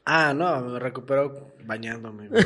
[0.06, 2.28] Ah, no, me recupero bañándome.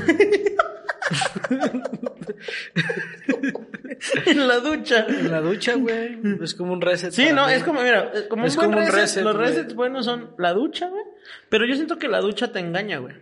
[4.26, 5.06] en la ducha.
[5.08, 7.10] en la ducha, güey, es como un reset.
[7.12, 7.52] Sí, no, mí.
[7.52, 9.22] es como, mira, como Es un buen como un reset.
[9.24, 11.02] Los resets buenos son la ducha, güey.
[11.48, 13.14] Pero yo siento que la ducha te engaña, güey.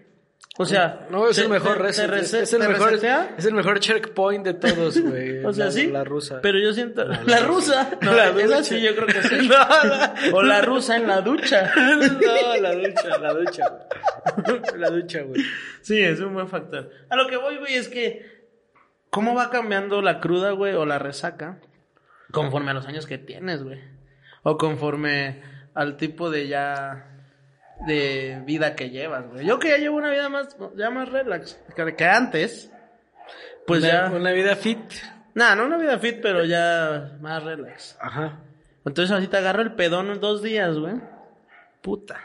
[0.59, 2.11] O sea, No, es te- el mejor te- reset.
[2.11, 3.35] te es- reset- es, el mejor, resetea.
[3.37, 5.45] es el mejor checkpoint de todos, güey.
[5.45, 5.87] O sea, la, sí.
[5.89, 6.41] La rusa.
[6.41, 7.05] Pero yo siento.
[7.05, 7.91] La, la rusa.
[8.01, 8.65] No, La ducha.
[8.65, 9.49] sí, yo creo que sí.
[10.31, 11.73] No, O la rusa en la ducha.
[11.77, 13.65] no, la ducha, la ducha.
[13.69, 14.61] güey.
[14.81, 15.43] La ducha, güey.
[15.83, 16.91] Sí, es un buen factor.
[17.11, 18.35] A lo que voy, güey, es que.
[19.11, 21.59] ¿Cómo va cambiando la cruda, güey, o la resaca?
[22.33, 23.81] Conforme a los años que tienes, güey.
[24.43, 25.43] O conforme
[25.75, 27.13] al tipo de ya.
[27.87, 29.47] De vida que llevas, güey.
[29.47, 30.57] Yo que ya llevo una vida más.
[30.77, 31.61] ya más relax.
[31.75, 32.71] Que, antes.
[33.67, 34.11] Pues una, ya.
[34.11, 34.79] Una vida fit.
[35.35, 37.97] Nah, no una vida fit, pero ya más relax.
[38.01, 38.39] Ajá.
[38.85, 40.95] Entonces así te agarra el pedón en dos días, güey.
[41.83, 42.21] Puta.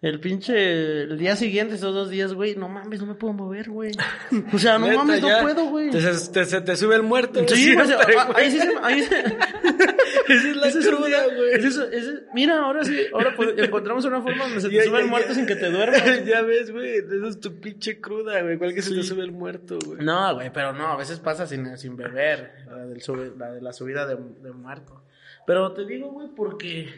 [0.00, 3.68] El pinche, el día siguiente, esos dos días, güey, no mames, no me puedo mover,
[3.68, 3.90] güey.
[4.52, 5.90] O sea, no Neta, mames, ya no puedo, güey.
[5.90, 7.40] Te, se- te, se te sube el muerto.
[7.48, 9.18] Sí, güey, ah, ahí sí se, ahí se-
[10.28, 11.52] Esa es la cruda, güey.
[11.54, 11.84] es eso,
[12.32, 15.08] mira, ahora sí, ahora pues, encontramos una forma donde se te Ya, sube ya, el
[15.10, 16.24] muerto sin que te duermas.
[16.24, 16.98] ya ves, güey.
[16.98, 18.56] Esa es tu pinche cruda, güey.
[18.56, 20.04] ¿Cuál que se te sube el muerto, güey?
[20.04, 23.60] No, güey, pero no, a veces pasa sin, sin beber, la, del sube- la de
[23.62, 25.02] la subida de, de muerto.
[25.44, 26.88] Pero te digo, güey, porque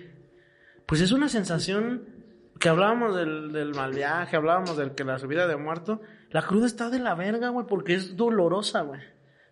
[0.84, 2.19] pues es una sensación
[2.60, 6.00] que hablábamos del, del mal viaje, hablábamos del que la subida de muerto,
[6.30, 9.00] la cruda está de la verga, güey, porque es dolorosa, güey.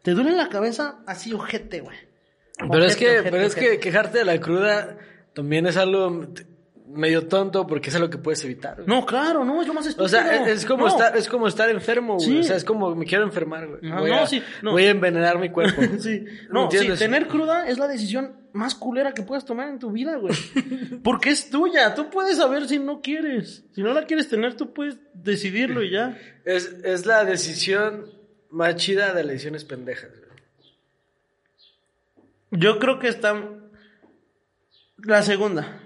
[0.03, 1.97] Te duele la cabeza así ojete, güey.
[2.71, 4.99] Pero es que, ojete, pero es que quejarte de la cruda
[5.35, 6.27] también es algo
[6.91, 8.77] medio tonto porque es algo que puedes evitar.
[8.77, 8.87] güey.
[8.87, 10.07] No, claro, no, es lo más estúpido.
[10.07, 10.89] O sea, es, es como No.
[10.89, 12.27] estar, es como estar enfermo, güey.
[12.27, 12.39] Sí.
[12.39, 13.81] O sea, es como me quiero enfermar, güey.
[13.83, 15.81] No, voy, no, a, sí, voy a envenenar mi cuerpo.
[15.99, 19.79] Sí, ¿Me no, sí, tener cruda es la decisión más culera que puedes tomar en
[19.79, 20.35] tu vida, güey.
[21.05, 23.65] Porque es tuya, tú puedes saber si no quieres.
[23.73, 26.17] Si no la quieres tener, tú puedes decidirlo y ya.
[26.45, 28.07] Es, es la decisión
[28.51, 30.29] más chida de las decisiones pendejas, güey.
[32.51, 33.35] Yo creo que está
[34.99, 35.83] la segunda.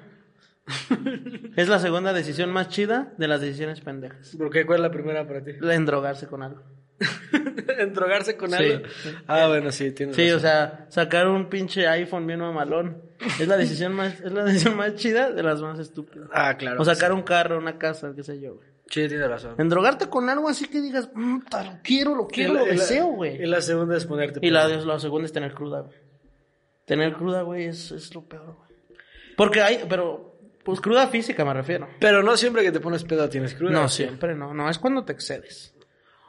[1.57, 4.35] Es la segunda decisión más chida de las decisiones pendejas.
[4.37, 4.65] ¿Por qué?
[4.65, 5.53] ¿Cuál es la primera para ti?
[5.61, 6.63] La en drogarse con algo.
[7.79, 8.57] ¿En drogarse con Sí.
[8.57, 8.87] algo?
[9.27, 13.03] Ah, bueno, sí, tienes Sí, o sea, sacar un pinche iPhone bien mamalón.
[13.41, 16.29] Es la decisión más, es la decisión más chida de las más estúpidas.
[16.33, 16.81] Ah, claro.
[16.81, 18.69] O sacar un carro, una casa, qué sé yo, güey.
[18.89, 19.55] Sí, tienes razón.
[19.59, 22.71] Endrogarte con algo así que digas, "Mm, lo quiero, lo quiero, Y la- lo y
[22.73, 23.47] deseo, Y güey.
[23.47, 25.97] la segunda es ponerte Y la, la segunda es tener cruda, güey.
[26.85, 28.99] Tener cruda, güey, es, es lo peor, güey.
[29.37, 30.32] Porque hay, pero,
[30.65, 31.89] pues cruda física me refiero.
[31.99, 33.73] Pero no siempre que te pones pedo tienes cruda.
[33.73, 35.75] No, siempre no, no, es cuando te excedes.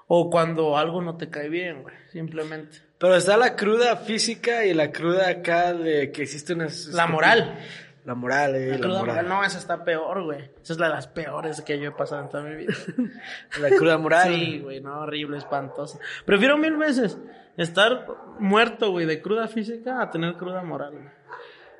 [0.07, 2.77] O cuando algo no te cae bien, güey, simplemente.
[2.97, 6.67] Pero está la cruda física y la cruda acá de que existe una...
[6.91, 7.57] La moral.
[8.05, 9.15] La moral, eh, La la, cruda moral.
[9.15, 10.39] moral, no, esa está peor, güey.
[10.61, 12.73] Esa es la de las peores que yo he pasado en toda mi vida.
[13.61, 14.33] La cruda moral.
[14.33, 15.99] Sí, güey, no, horrible, espantoso.
[16.25, 17.17] Prefiero mil veces
[17.55, 18.05] estar
[18.39, 20.91] muerto, güey, de cruda física a tener cruda moral.
[20.93, 21.05] güey.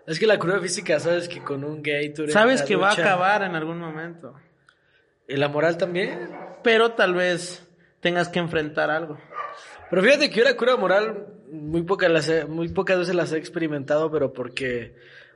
[0.06, 2.90] Es que la cruda física, sabes que con un gay tú eres Sabes que va
[2.90, 4.34] a acabar en algún momento.
[5.28, 6.30] ¿Y la moral también?
[6.64, 7.66] Pero tal vez
[8.02, 9.18] tengas que enfrentar algo.
[9.90, 13.32] Pero fíjate que yo la cura moral muy, poca las he- muy pocas veces las
[13.32, 14.96] he experimentado, pero porque,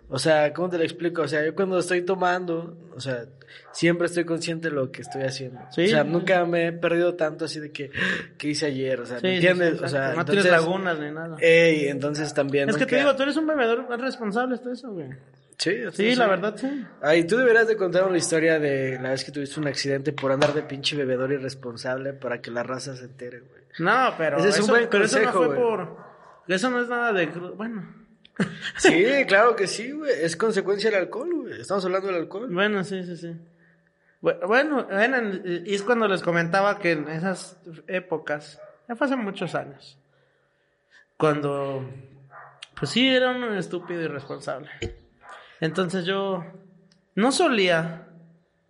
[0.09, 1.21] o sea, ¿cómo te lo explico?
[1.23, 3.25] O sea, yo cuando estoy tomando, o sea,
[3.71, 5.59] siempre estoy consciente de lo que estoy haciendo.
[5.71, 5.85] Sí.
[5.85, 7.91] O sea, nunca me he perdido tanto así de que,
[8.37, 9.01] ¿qué hice ayer?
[9.01, 9.81] O sea, Sí, ¿me sí, sí, entiendes?
[9.81, 11.37] o sea, no entonces, tienes lagunas ni nada.
[11.39, 12.69] Ey, entonces también.
[12.69, 15.09] es que te digo, tú eres un bebedor responsable, está eso, güey.
[15.57, 16.85] Sí, Sí, la verdad, sí.
[17.01, 20.31] Ay, tú deberías de contar una historia de la vez que tuviste un accidente por
[20.31, 23.63] andar de pinche bebedor irresponsable para que la raza se entere, güey.
[23.79, 25.59] No, pero Ese es un eso, buen pero eso no consejo, fue güey.
[25.59, 25.97] por...
[26.47, 27.25] Eso no es nada de...
[27.25, 27.91] Bueno,
[28.77, 30.11] Sí, claro que sí, güey.
[30.21, 31.61] Es consecuencia del alcohol, güey.
[31.61, 32.47] Estamos hablando del alcohol.
[32.51, 33.35] bueno, sí, sí, sí.
[34.21, 35.17] Bu- Bueno, bueno,
[35.65, 37.57] y es cuando les comentaba que en esas
[37.87, 39.97] épocas, ya fue hace muchos años,
[41.17, 41.89] cuando,
[42.75, 44.69] pues sí, era un estúpido irresponsable.
[45.59, 46.43] Entonces yo
[47.15, 48.07] no solía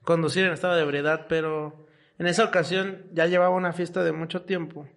[0.04, 1.86] conducir en estado de ebriedad, pero
[2.18, 4.88] en esa ocasión ya llevaba una fiesta de mucho tiempo.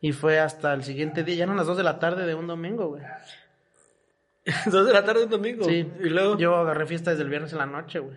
[0.00, 2.46] Y fue hasta el siguiente día, ya eran las 2 de la tarde de un
[2.46, 3.02] domingo, güey.
[4.70, 5.64] Dos de la tarde un domingo.
[5.64, 6.38] Sí, Y luego.
[6.38, 8.16] yo agarré fiesta desde el viernes en la noche, güey.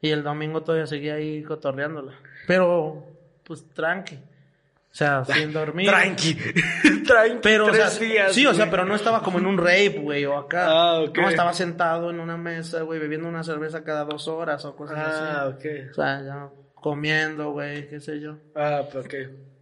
[0.00, 2.12] Y el domingo todavía seguía ahí cotorreándola.
[2.46, 3.06] Pero,
[3.44, 4.16] pues, tranqui.
[4.16, 5.88] O sea, sin dormir.
[5.88, 6.34] Tranqui.
[7.06, 7.38] Tranqui.
[7.42, 10.24] Pero, o sea, días, sí, o sea, pero no estaba como en un rape, güey,
[10.26, 10.66] o acá.
[10.68, 11.18] Ah, ok.
[11.18, 14.98] No, estaba sentado en una mesa, güey, bebiendo una cerveza cada dos horas o cosas
[14.98, 15.68] Ah, así.
[15.68, 15.90] ok.
[15.90, 18.36] O sea, ya comiendo, güey, qué sé yo.
[18.54, 19.14] Ah, pues, ok.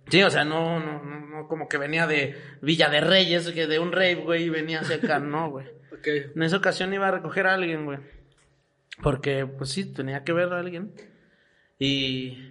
[0.09, 3.66] Sí, o sea, no, no, no, no como que venía de Villa de Reyes, que
[3.66, 5.66] de un rape, güey, y venía hacia acá, no, güey.
[5.92, 6.07] Ok.
[6.34, 7.98] En esa ocasión iba a recoger a alguien, güey.
[9.03, 10.92] Porque, pues sí, tenía que ver a alguien.
[11.78, 12.50] Y.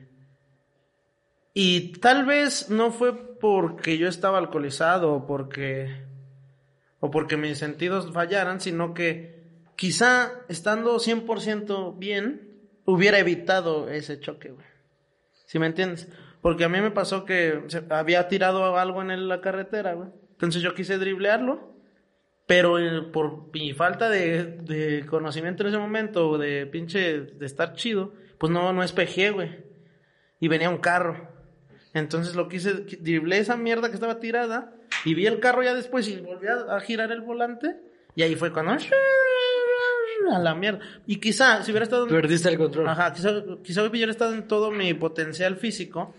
[1.53, 6.05] Y tal vez no fue porque yo estaba alcoholizado o porque.
[6.99, 9.41] O porque mis sentidos fallaran, sino que
[9.75, 14.65] quizá estando 100% bien, hubiera evitado ese choque, güey.
[15.45, 16.07] ¿Sí me entiendes?
[16.41, 20.09] Porque a mí me pasó que se- había tirado algo en la carretera, güey.
[20.31, 21.69] Entonces yo quise driblearlo.
[22.47, 27.73] Pero eh, por mi falta de, de conocimiento en ese momento, de pinche, de estar
[27.73, 29.63] chido, pues no, no espejé, güey.
[30.39, 31.29] Y venía un carro.
[31.93, 34.73] Entonces lo quise, driblé esa mierda que estaba tirada,
[35.05, 37.75] y vi el carro ya después y volví a, a girar el volante,
[38.15, 38.73] y ahí fue cuando...
[40.31, 40.79] A la mierda.
[41.07, 42.07] Y quizá, si hubiera estado...
[42.07, 42.87] Perdiste el control.
[42.87, 43.29] Ajá, quizá,
[43.63, 46.13] quizá hubiera estado en todo mi potencial físico,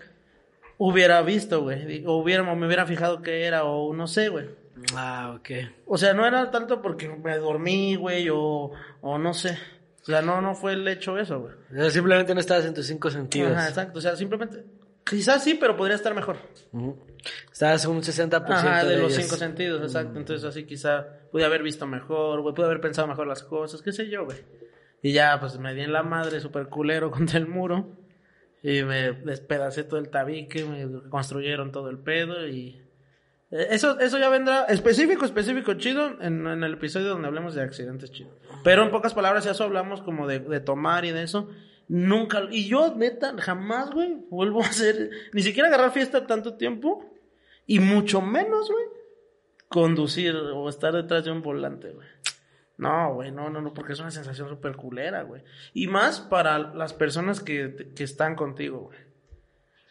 [0.90, 2.04] hubiera visto, güey.
[2.06, 4.48] O hubiera, me hubiera fijado qué era, o no sé, güey.
[4.96, 5.50] Ah, ok.
[5.86, 9.58] O sea, no era tanto porque me dormí, güey, o, o no sé.
[10.02, 11.54] O sea, no, no fue el hecho eso, güey.
[11.70, 13.52] O sea, simplemente no estabas en tus cinco sentidos.
[13.52, 13.98] Ajá, exacto.
[13.98, 14.64] O sea, simplemente,
[15.08, 16.36] quizás sí, pero podría estar mejor.
[16.72, 16.98] Ujú.
[17.52, 19.24] Estabas un 60% Ajá, de, de los ellos.
[19.24, 20.18] cinco sentidos, exacto.
[20.18, 23.92] Entonces así quizá pude haber visto mejor, güey, pude haber pensado mejor las cosas, qué
[23.92, 24.38] sé yo, güey.
[25.02, 27.86] Y ya, pues me di en la madre súper culero contra el muro.
[28.62, 32.80] Y me despedacé todo el tabique, me construyeron todo el pedo y...
[33.50, 38.12] eh, Eso, eso ya vendrá específico, específico, chido, en, el episodio donde hablemos de accidentes
[38.12, 38.30] chido.
[38.62, 41.50] Pero en pocas palabras, ya eso hablamos como de, de tomar y de eso.
[41.88, 47.04] Nunca, y yo, neta, jamás, güey, vuelvo a hacer, ni siquiera agarrar fiesta tanto tiempo.
[47.66, 48.84] Y mucho menos, güey,
[49.68, 52.06] conducir o estar detrás de un volante, güey.
[52.78, 55.42] No, güey, no, no, no, porque es una sensación súper culera, güey.
[55.74, 58.98] Y más para las personas que, que están contigo, güey.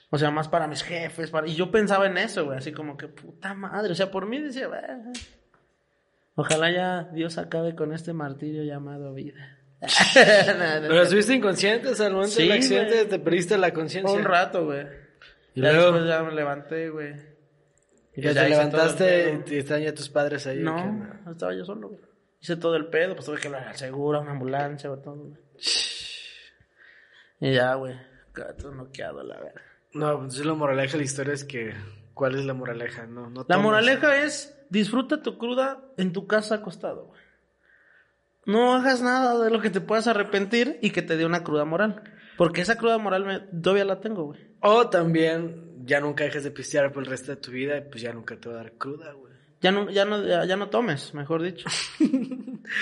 [0.09, 1.47] O sea, más para mis jefes, para...
[1.47, 3.91] Y yo pensaba en eso, güey, así como que puta madre.
[3.93, 5.11] O sea, por mí decía, "Ah,
[6.35, 9.57] ojalá ya Dios acabe con este martirio llamado vida.
[9.81, 13.07] No, no, Pero estuviste inconsciente, o sea, al momento Sí, del accidente güey.
[13.07, 14.15] te perdiste la conciencia.
[14.17, 14.85] Un rato, güey.
[15.55, 17.13] Y ya luego- después ya me levanté, güey.
[18.15, 20.59] Y ya te levantaste y están ya tus padres ahí.
[20.59, 22.01] No, estaba yo solo, güey.
[22.41, 25.15] Hice todo el pedo, pues tuve que hablar al seguro, a una ambulancia, o todo,
[25.15, 25.39] güey.
[27.39, 27.95] Y ya, güey.
[28.33, 29.61] Gato noqueado, la verdad.
[29.93, 31.73] No, pues la moraleja de la historia es que...
[32.13, 33.05] ¿Cuál es la moraleja?
[33.05, 37.21] No, no La moraleja es, disfruta tu cruda en tu casa acostado, güey.
[38.45, 41.63] No hagas nada de lo que te puedas arrepentir y que te dé una cruda
[41.63, 42.03] moral.
[42.37, 44.39] Porque esa cruda moral me, todavía la tengo, güey.
[44.61, 48.01] O también ya nunca dejes de pistear por el resto de tu vida y pues
[48.01, 49.30] ya nunca te va a dar cruda, güey.
[49.61, 51.67] Ya no, ya no, ya, no tomes, mejor dicho.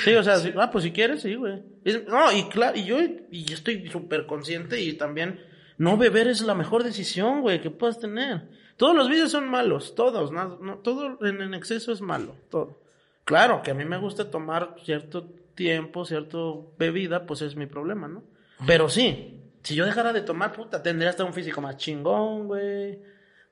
[0.03, 1.63] Sí, o sea, sí, ah, pues si quieres, sí, güey.
[2.07, 2.97] No, y claro, y yo,
[3.31, 5.39] y estoy súper consciente y también
[5.77, 8.49] no beber es la mejor decisión, güey, que puedas tener.
[8.77, 12.81] Todos los vicios son malos, todos, no, no- todo en, en exceso es malo, todo.
[13.23, 18.07] Claro, que a mí me gusta tomar cierto tiempo, cierto bebida, pues es mi problema,
[18.07, 18.23] ¿no?
[18.67, 22.99] Pero sí, si yo dejara de tomar, puta, tendría hasta un físico más chingón, güey.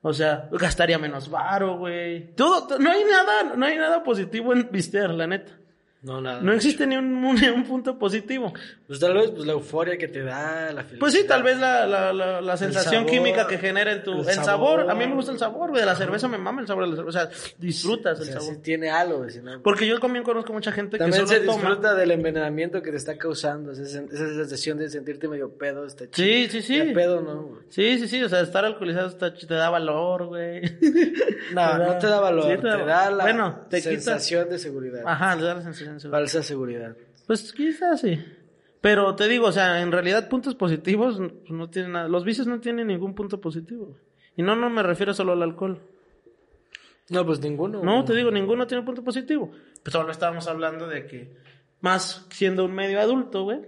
[0.00, 2.34] O sea, gastaría menos varo, güey.
[2.34, 5.52] Todo, to- no hay nada, no hay nada positivo en pistear, la neta.
[6.00, 6.40] No, nada.
[6.42, 8.52] No existe ni un, ni un punto positivo.
[8.86, 10.98] Pues tal vez pues, la euforia que te da, la felicidad.
[11.00, 14.12] Pues sí, tal vez la, la, la, la sensación sabor, química que genera en tu...
[14.12, 14.78] el El, sabor.
[14.80, 14.90] sabor.
[14.90, 15.80] a mí me gusta el sabor, güey.
[15.80, 17.24] De la cerveza me mama el sabor de la cerveza.
[17.24, 18.54] O sea, disfrutas el sea, sabor.
[18.54, 21.34] sí tiene algo, güey, si no- Porque yo también conozco mucha gente También que se
[21.38, 21.58] solo toma...
[21.68, 23.72] disfruta del envenenamiento que te está causando.
[23.72, 26.26] Esa, esa sensación de sentirte medio pedo está chido.
[26.28, 26.76] Sí, sí, sí.
[26.78, 27.42] Ya pedo, ¿no?
[27.42, 27.62] güey?
[27.70, 28.22] Sí, sí, sí.
[28.22, 30.60] O sea, estar alcoholizado está te da valor, güey.
[30.62, 32.44] No, Te da- no te da valor.
[32.44, 33.90] Sí, te, da la Bueno, te quita...
[33.90, 35.02] sensación de seguridad.
[35.04, 36.96] Ajá, te da la sensación Falsa seguridad.
[37.26, 38.18] Pues quizás sí.
[38.80, 42.08] Pero te digo, o sea, en realidad puntos positivos no- pues, no tienen nada.
[42.08, 43.96] Los vicios no tienen ningún punto positivo.
[44.36, 45.80] Y no, no me refiero solo al alcohol.
[47.10, 47.82] No, pues ninguno.
[47.82, 49.50] No, te digo, ninguno tiene punto positivo.
[49.82, 51.36] Pues solo estábamos hablando de que,
[51.80, 53.60] más siendo un medio adulto, güey,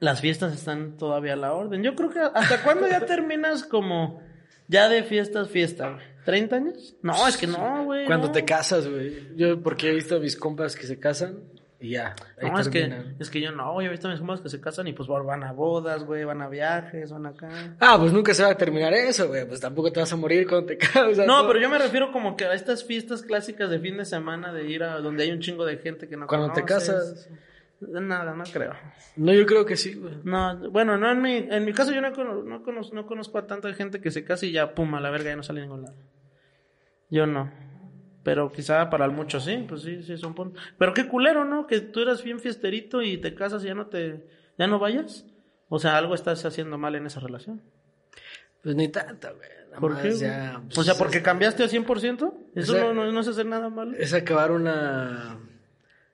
[0.00, 1.82] las fiestas están todavía a la orden.
[1.82, 4.22] Yo creo que hasta cuándo ya terminas como
[4.68, 6.04] ya de fiestas, fiesta, güey.
[6.26, 6.94] ¿30 años?
[7.02, 8.06] No, es que no, güey.
[8.06, 8.32] Cuando no.
[8.32, 9.36] te casas, güey.
[9.36, 11.40] Yo, porque he visto a mis compas que se casan
[11.82, 12.14] y ya.
[12.42, 14.60] No, es que, es que yo no, yo he visto a mis compas que se
[14.60, 17.48] casan y pues van a bodas, güey, van a viajes, van acá.
[17.80, 19.46] Ah, pues nunca se va a terminar eso, güey.
[19.46, 21.18] Pues tampoco te vas a morir cuando te casas.
[21.26, 24.04] No, todo- pero yo me refiero como que a estas fiestas clásicas de fin de
[24.04, 27.28] semana de ir a donde hay un chingo de gente que no Cuando te casas.
[27.80, 28.74] Nada, no creo.
[29.16, 30.12] No, yo creo que sí, güey.
[30.22, 33.38] No, bueno, no en mi, en mi caso yo no, cono- no, conozco, no conozco
[33.38, 35.60] a tanta gente que se casa y ya, pum, a la verga, ya no sale
[35.60, 35.94] a ningún lado.
[37.10, 37.50] Yo no.
[38.22, 40.62] Pero quizá para el mucho sí, pues sí, sí, son puntos.
[40.78, 41.66] Pero qué culero, ¿no?
[41.66, 44.26] Que tú eras bien fiesterito y te casas y ya no te,
[44.58, 45.24] ya no vayas.
[45.68, 47.62] O sea, algo estás haciendo mal en esa relación.
[48.62, 49.48] Pues ni tanta, güey.
[49.68, 50.14] Nada ¿Por más qué?
[50.16, 52.34] ya, pues, o sea, es- porque cambiaste al 100%.
[52.54, 53.96] Eso no, no, no es hacer nada malo.
[53.96, 55.38] Es acabar una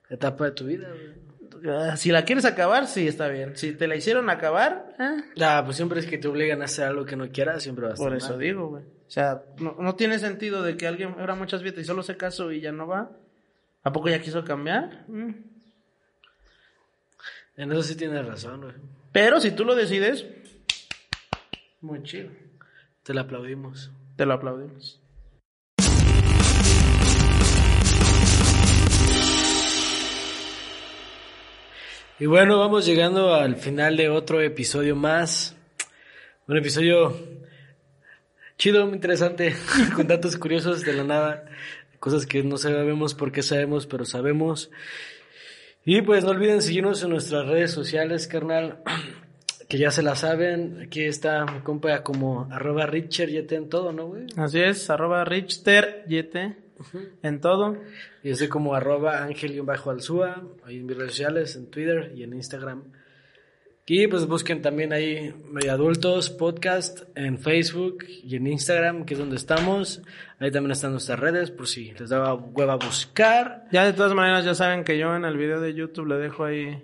[0.09, 1.27] etapa de tu vida, güey.
[1.75, 3.57] Ah, Si la quieres acabar, sí, está bien.
[3.57, 6.85] Si te la hicieron acabar, ah, Ah, pues siempre es que te obligan a hacer
[6.85, 8.39] algo que no quieras, siempre va a estar Por eso mal.
[8.39, 8.83] digo, güey.
[9.07, 12.17] O sea, no, no tiene sentido de que alguien era muchas fiestas y solo se
[12.17, 13.09] casó y ya no va.
[13.83, 15.05] ¿A poco ya quiso cambiar?
[15.07, 15.33] Mm.
[17.55, 18.73] En eso sí tienes razón, güey.
[19.13, 20.25] Pero si tú lo decides,
[21.79, 22.29] muy chido.
[23.03, 23.89] Te la aplaudimos.
[24.17, 24.99] Te lo aplaudimos.
[32.19, 35.55] Y bueno, vamos llegando al final de otro episodio más.
[36.47, 37.15] Un episodio
[38.57, 39.55] chido, muy interesante,
[39.95, 41.45] con datos curiosos de la nada,
[41.99, 44.71] cosas que no sabemos por qué sabemos, pero sabemos.
[45.85, 48.79] Y pues no olviden seguirnos en nuestras redes sociales, carnal,
[49.69, 50.81] que ya se la saben.
[50.81, 54.25] Aquí está mi compa como arroba Richard, ya en todo, ¿no, güey?
[54.35, 56.57] Así es, arroba Richter, yete,
[57.23, 57.77] en todo.
[58.23, 62.83] Y estoy como arroba ángel-alzúa, ahí en mis redes sociales, en Twitter y en Instagram.
[63.89, 69.19] Y pues busquen también ahí Medio Adultos Podcast en Facebook y en Instagram, que es
[69.19, 70.01] donde estamos.
[70.39, 73.65] Ahí también están nuestras redes, por si les daba hueva buscar.
[73.71, 76.43] Ya de todas maneras ya saben que yo en el video de YouTube le dejo
[76.43, 76.83] ahí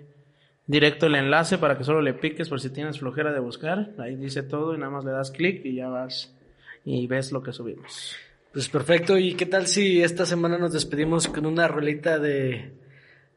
[0.66, 3.90] directo el enlace para que solo le piques por si tienes flojera de buscar.
[3.98, 6.34] Ahí dice todo y nada más le das clic y ya vas
[6.86, 8.16] y ves lo que subimos.
[8.50, 12.72] Pues perfecto, ¿y qué tal si esta semana nos despedimos con una rolita de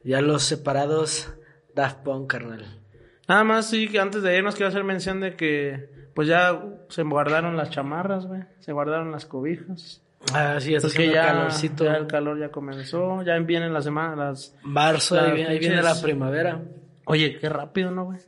[0.05, 1.33] ya los separados
[1.75, 2.86] Daft Punk, carnal?
[3.27, 6.59] Nada más sí que antes de irnos quiero hacer mención de que pues ya
[6.89, 10.01] se guardaron las chamarras, güey, se guardaron las cobijas.
[10.33, 11.85] Ah, sí, está haciendo ya, calorcito.
[11.85, 14.55] ya el calor ya comenzó, ya vienen las semanas, las...
[14.63, 16.59] Marzo, Las ahí, viene- ahí viene la primavera.
[17.05, 18.19] Oye, qué rápido, ¿no, güey?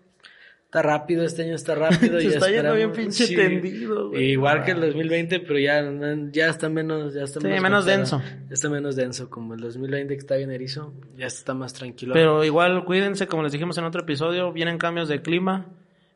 [0.70, 2.20] Está rápido, este año está rápido.
[2.20, 4.34] Se y está yendo bien pinche tendido, güey.
[4.34, 5.84] Igual que el 2020, pero ya,
[6.32, 7.98] ya está menos, ya está Sí, menos golpeado.
[7.98, 8.22] denso.
[8.48, 12.14] Ya está menos denso, como el 2020 que está bien erizo, ya está más tranquilo.
[12.14, 15.66] Pero igual cuídense, como les dijimos en otro episodio, vienen cambios de clima,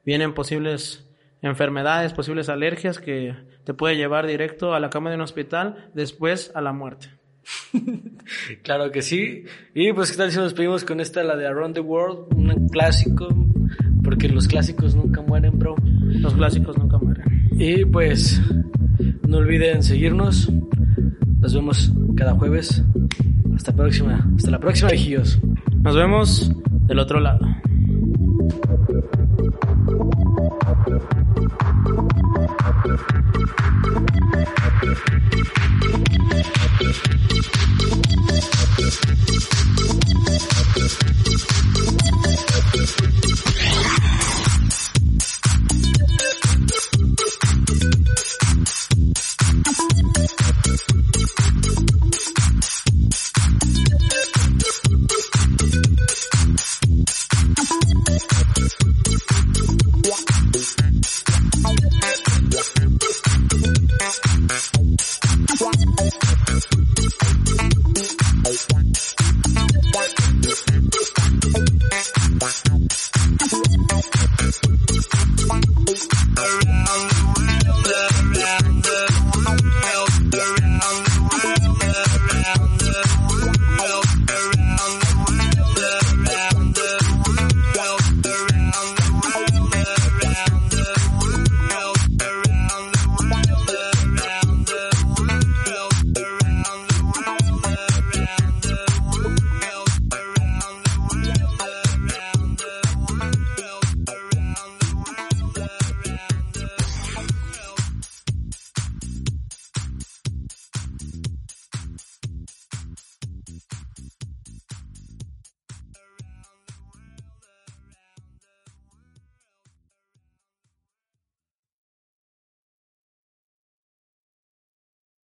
[0.06, 1.08] vienen posibles
[1.42, 3.34] enfermedades, posibles alergias que
[3.64, 7.08] te puede llevar directo a la cama de un hospital, después a la muerte.
[8.64, 9.44] Claro que sí.
[9.74, 12.34] Y pues, ¿qué tal si nos pedimos con esta, la de Around the World?
[12.34, 13.28] Un clásico,
[14.04, 15.76] porque los clásicos nunca mueren, bro.
[16.02, 17.24] Los clásicos nunca mueren.
[17.52, 18.42] Y pues,
[19.28, 20.52] no olviden seguirnos.
[21.40, 22.84] Nos vemos cada jueves.
[23.56, 24.28] Hasta próxima.
[24.36, 25.40] Hasta la próxima, viejillos.
[25.82, 26.52] Nos vemos
[26.88, 27.48] del otro lado.